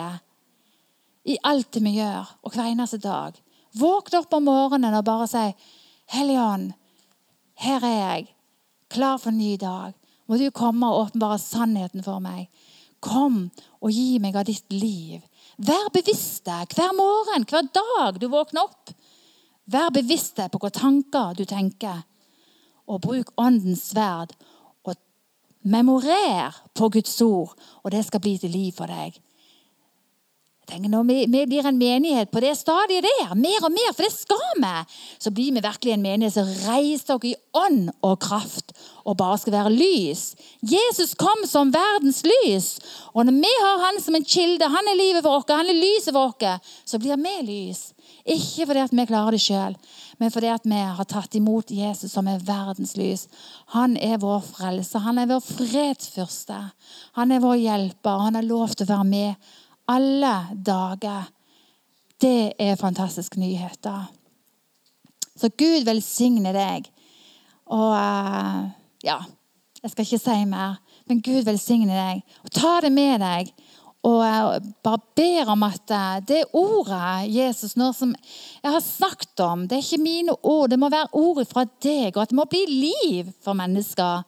i 1.25 1.37
alt 1.43 1.71
det 1.73 1.83
vi 1.83 1.97
gjør, 1.97 2.29
og 2.43 2.53
hver 2.53 2.69
eneste 2.69 3.01
dag. 3.01 3.33
Våkne 3.75 4.21
opp 4.21 4.33
om 4.33 4.45
morgenen 4.45 4.93
og 4.93 5.05
bare 5.05 5.27
si, 5.27 5.53
'Hellige 6.07 6.73
her 7.55 7.83
er 7.83 8.15
jeg, 8.15 8.35
klar 8.89 9.17
for 9.17 9.29
en 9.29 9.37
ny 9.37 9.55
dag.' 9.55 9.93
Må 10.27 10.37
du 10.37 10.49
komme 10.49 10.87
og 10.89 11.01
åpenbare 11.05 11.37
sannheten 11.39 12.03
for 12.03 12.19
meg. 12.19 12.47
Kom 12.99 13.51
og 13.81 13.91
gi 13.93 14.17
meg 14.19 14.35
av 14.35 14.47
ditt 14.47 14.73
liv. 14.73 15.21
Vær 15.57 15.91
bevisst 15.93 16.47
deg 16.49 16.73
hver 16.73 16.95
morgen, 16.97 17.45
hver 17.45 17.67
dag 17.69 18.17
du 18.19 18.27
våkner 18.31 18.65
opp. 18.65 18.89
Vær 19.69 19.93
bevisst 19.93 20.39
deg 20.39 20.49
på 20.51 20.57
hvilke 20.57 20.79
tanker 20.79 21.37
du 21.37 21.45
tenker. 21.45 22.01
Og 22.89 23.01
bruk 23.05 23.31
åndens 23.37 23.91
sverd. 23.91 24.33
Og 24.83 24.97
memorer 25.61 26.57
på 26.73 26.89
Guds 26.89 27.21
ord, 27.21 27.53
og 27.83 27.93
det 27.93 28.05
skal 28.05 28.21
bli 28.25 28.37
til 28.41 28.53
liv 28.53 28.73
for 28.73 28.89
deg. 28.89 29.13
Tenk, 30.65 30.87
når 30.89 31.03
vi, 31.05 31.17
vi, 31.29 31.43
blir 31.45 31.67
en 31.69 31.77
menighet 31.77 32.31
på 32.33 32.41
det 32.41 32.55
stadiet 32.57 33.05
der, 33.05 33.35
mer 33.37 33.67
og 33.67 33.73
mer, 33.73 33.91
for 33.93 34.01
det 34.01 34.13
skal 34.15 34.55
vi, 34.57 34.73
så 35.21 35.29
blir 35.29 35.53
vi 35.53 35.61
virkelig 35.61 35.93
en 35.93 36.05
menighet 36.05 36.33
som 36.33 36.49
reiser 36.65 37.19
dere 37.19 37.33
i 37.35 37.35
ånd 37.61 37.91
og 38.01 38.15
kraft 38.23 38.73
og 39.05 39.17
bare 39.19 39.37
skal 39.37 39.53
være 39.53 39.73
lys. 39.75 40.31
Jesus 40.65 41.13
kom 41.19 41.45
som 41.45 41.73
verdens 41.73 42.23
lys. 42.25 42.71
Og 43.13 43.27
når 43.27 43.37
vi 43.43 43.51
har 43.61 43.83
han 43.83 43.99
som 44.01 44.17
en 44.17 44.25
kilde, 44.25 44.65
han 44.65 44.89
er 44.89 44.97
livet 44.97 45.25
vårt, 45.25 45.53
han 45.53 45.69
er 45.69 45.77
lyset 45.77 46.15
vårt, 46.15 46.47
så 46.85 46.97
blir 47.01 47.21
vi 47.21 47.35
lys. 47.45 47.91
Ikke 48.25 48.65
fordi 48.65 48.87
vi 48.89 49.05
klarer 49.05 49.35
det 49.35 49.41
sjøl, 49.43 49.75
men 50.17 50.31
fordi 50.33 50.49
vi 50.65 50.79
har 50.97 51.05
tatt 51.05 51.35
imot 51.37 51.69
Jesus 51.69 52.15
som 52.15 52.25
er 52.25 52.41
verdens 52.41 52.95
lys. 52.97 53.27
Han 53.75 53.93
er 54.01 54.17
vår 54.17 54.41
frelse, 54.47 54.97
han 55.05 55.21
er 55.21 55.29
vår 55.29 55.43
fredsfyrste. 55.45 56.57
Han 57.19 57.31
er 57.31 57.43
vår 57.43 57.59
hjelper, 57.61 58.15
og 58.15 58.25
han 58.25 58.39
har 58.39 58.49
lov 58.49 58.73
til 58.73 58.87
å 58.87 58.95
være 58.95 59.07
med 59.11 59.53
alle 59.87 60.35
dager. 60.65 61.31
Det 62.21 62.53
er 62.59 62.79
fantastiske 62.79 63.39
nyheter. 63.39 64.05
Så 65.35 65.49
Gud 65.57 65.85
velsigne 65.85 66.53
deg. 66.55 66.87
Og 67.65 67.91
uh, 67.91 68.67
ja, 69.03 69.19
jeg 69.81 69.91
skal 69.91 70.05
ikke 70.05 70.21
si 70.21 70.43
mer, 70.49 70.77
men 71.09 71.21
Gud 71.25 71.45
velsigne 71.47 71.95
deg. 71.95 72.21
Og 72.45 72.53
Ta 72.55 72.77
det 72.85 72.93
med 72.95 73.19
deg. 73.23 73.51
Og 74.05 74.21
uh, 74.21 74.55
bare 74.85 75.01
ber 75.17 75.51
om 75.51 75.65
at 75.67 75.91
uh, 75.91 76.19
det 76.25 76.43
ordet 76.53 77.33
Jesus 77.33 77.75
nå 77.75 77.91
som 77.97 78.13
jeg 78.15 78.71
har 78.71 78.83
snakket 78.83 79.43
om, 79.43 79.65
det 79.67 79.79
er 79.79 79.85
ikke 79.85 80.03
mine 80.03 80.37
ord, 80.41 80.69
det 80.69 80.79
må 80.79 80.91
være 80.93 81.11
ord 81.17 81.41
fra 81.49 81.65
deg, 81.83 82.13
og 82.15 82.23
at 82.23 82.31
det 82.31 82.37
må 82.37 82.45
bli 82.49 82.63
liv 82.69 83.33
for 83.43 83.57
mennesker. 83.57 84.23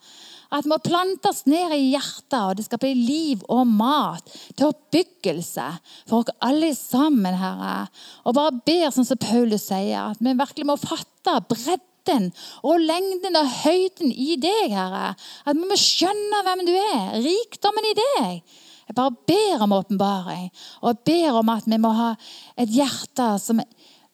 At 0.48 0.64
vi 0.64 0.72
må 0.72 0.78
plantes 0.80 1.42
ned 1.44 1.74
i 1.76 1.90
hjertet, 1.92 2.38
og 2.38 2.54
det 2.56 2.64
skal 2.64 2.80
bli 2.80 2.94
liv 2.96 3.42
og 3.52 3.66
mat 3.68 4.30
til 4.56 4.70
oppbyggelse 4.70 5.66
for 6.08 6.22
oss 6.22 6.38
alle 6.44 6.70
sammen, 6.76 7.36
Herre. 7.36 7.90
Og 8.24 8.36
bare 8.38 8.56
ber, 8.64 8.88
sånn 8.94 9.08
som 9.08 9.20
Paulus 9.20 9.66
sier, 9.68 10.14
at 10.14 10.22
vi 10.24 10.32
virkelig 10.38 10.70
må 10.70 10.78
fatte 10.80 11.36
bredden 11.50 12.30
og 12.64 12.80
lengden 12.80 13.36
og 13.36 13.52
høyden 13.60 14.08
i 14.08 14.38
deg, 14.40 14.72
Herre. 14.72 15.12
At 15.44 15.58
vi 15.58 15.68
må 15.68 15.76
skjønne 15.76 16.40
hvem 16.46 16.64
du 16.64 16.72
er, 16.78 17.04
rikdommen 17.28 17.90
i 17.90 17.98
deg. 18.00 18.56
Jeg 18.88 18.96
bare 18.96 19.12
ber 19.28 19.66
om 19.66 19.74
åpenbaring, 19.76 20.46
og 20.80 21.02
ber 21.04 21.42
om 21.42 21.50
at 21.52 21.68
vi 21.68 21.76
må 21.76 21.92
ha 21.92 22.14
et 22.56 22.72
hjerte 22.72 23.34
som 23.42 23.60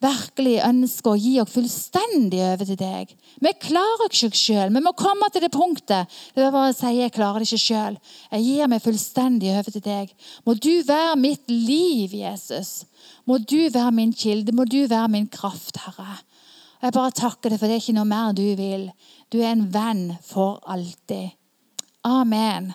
virkelig 0.04 0.58
ønsker 0.66 1.10
å 1.10 1.18
gi 1.18 1.32
oss 1.42 1.52
fullstendig 1.54 2.42
over 2.44 2.68
til 2.68 2.78
deg. 2.78 3.14
Vi 3.42 3.52
klarer 3.64 4.10
ikke 4.10 4.30
oss 4.30 4.42
sjøl. 4.44 4.72
Vi 4.74 4.82
må 4.84 4.92
komme 4.98 5.30
til 5.32 5.44
det 5.44 5.52
punktet 5.54 6.12
der 6.36 6.44
vi 6.44 6.50
bare 6.54 6.74
sier 6.76 7.06
jeg 7.06 7.14
klarer 7.16 7.42
det 7.42 7.48
ikke 7.48 7.64
sjøl. 7.64 7.98
Jeg 8.30 8.46
gir 8.46 8.70
meg 8.70 8.84
fullstendig 8.84 9.50
over 9.54 9.74
til 9.74 9.84
deg. 9.84 10.12
Må 10.46 10.56
du 10.58 10.72
være 10.86 11.16
mitt 11.20 11.50
liv, 11.50 12.14
Jesus. 12.20 12.84
Må 13.24 13.40
du 13.40 13.58
være 13.72 13.96
min 13.96 14.14
kilde. 14.14 14.52
Må 14.52 14.68
du 14.68 14.84
være 14.90 15.10
min 15.16 15.28
kraft, 15.32 15.80
Herre. 15.86 16.20
Jeg 16.84 16.92
bare 16.92 17.16
takker 17.16 17.48
deg, 17.48 17.58
for 17.58 17.70
det 17.70 17.78
er 17.78 17.82
ikke 17.82 17.96
noe 17.96 18.08
mer 18.08 18.36
du 18.36 18.46
vil. 18.58 18.90
Du 19.32 19.40
er 19.40 19.54
en 19.54 19.68
venn 19.72 20.06
for 20.26 20.60
alltid. 20.68 21.32
Amen. 22.04 22.74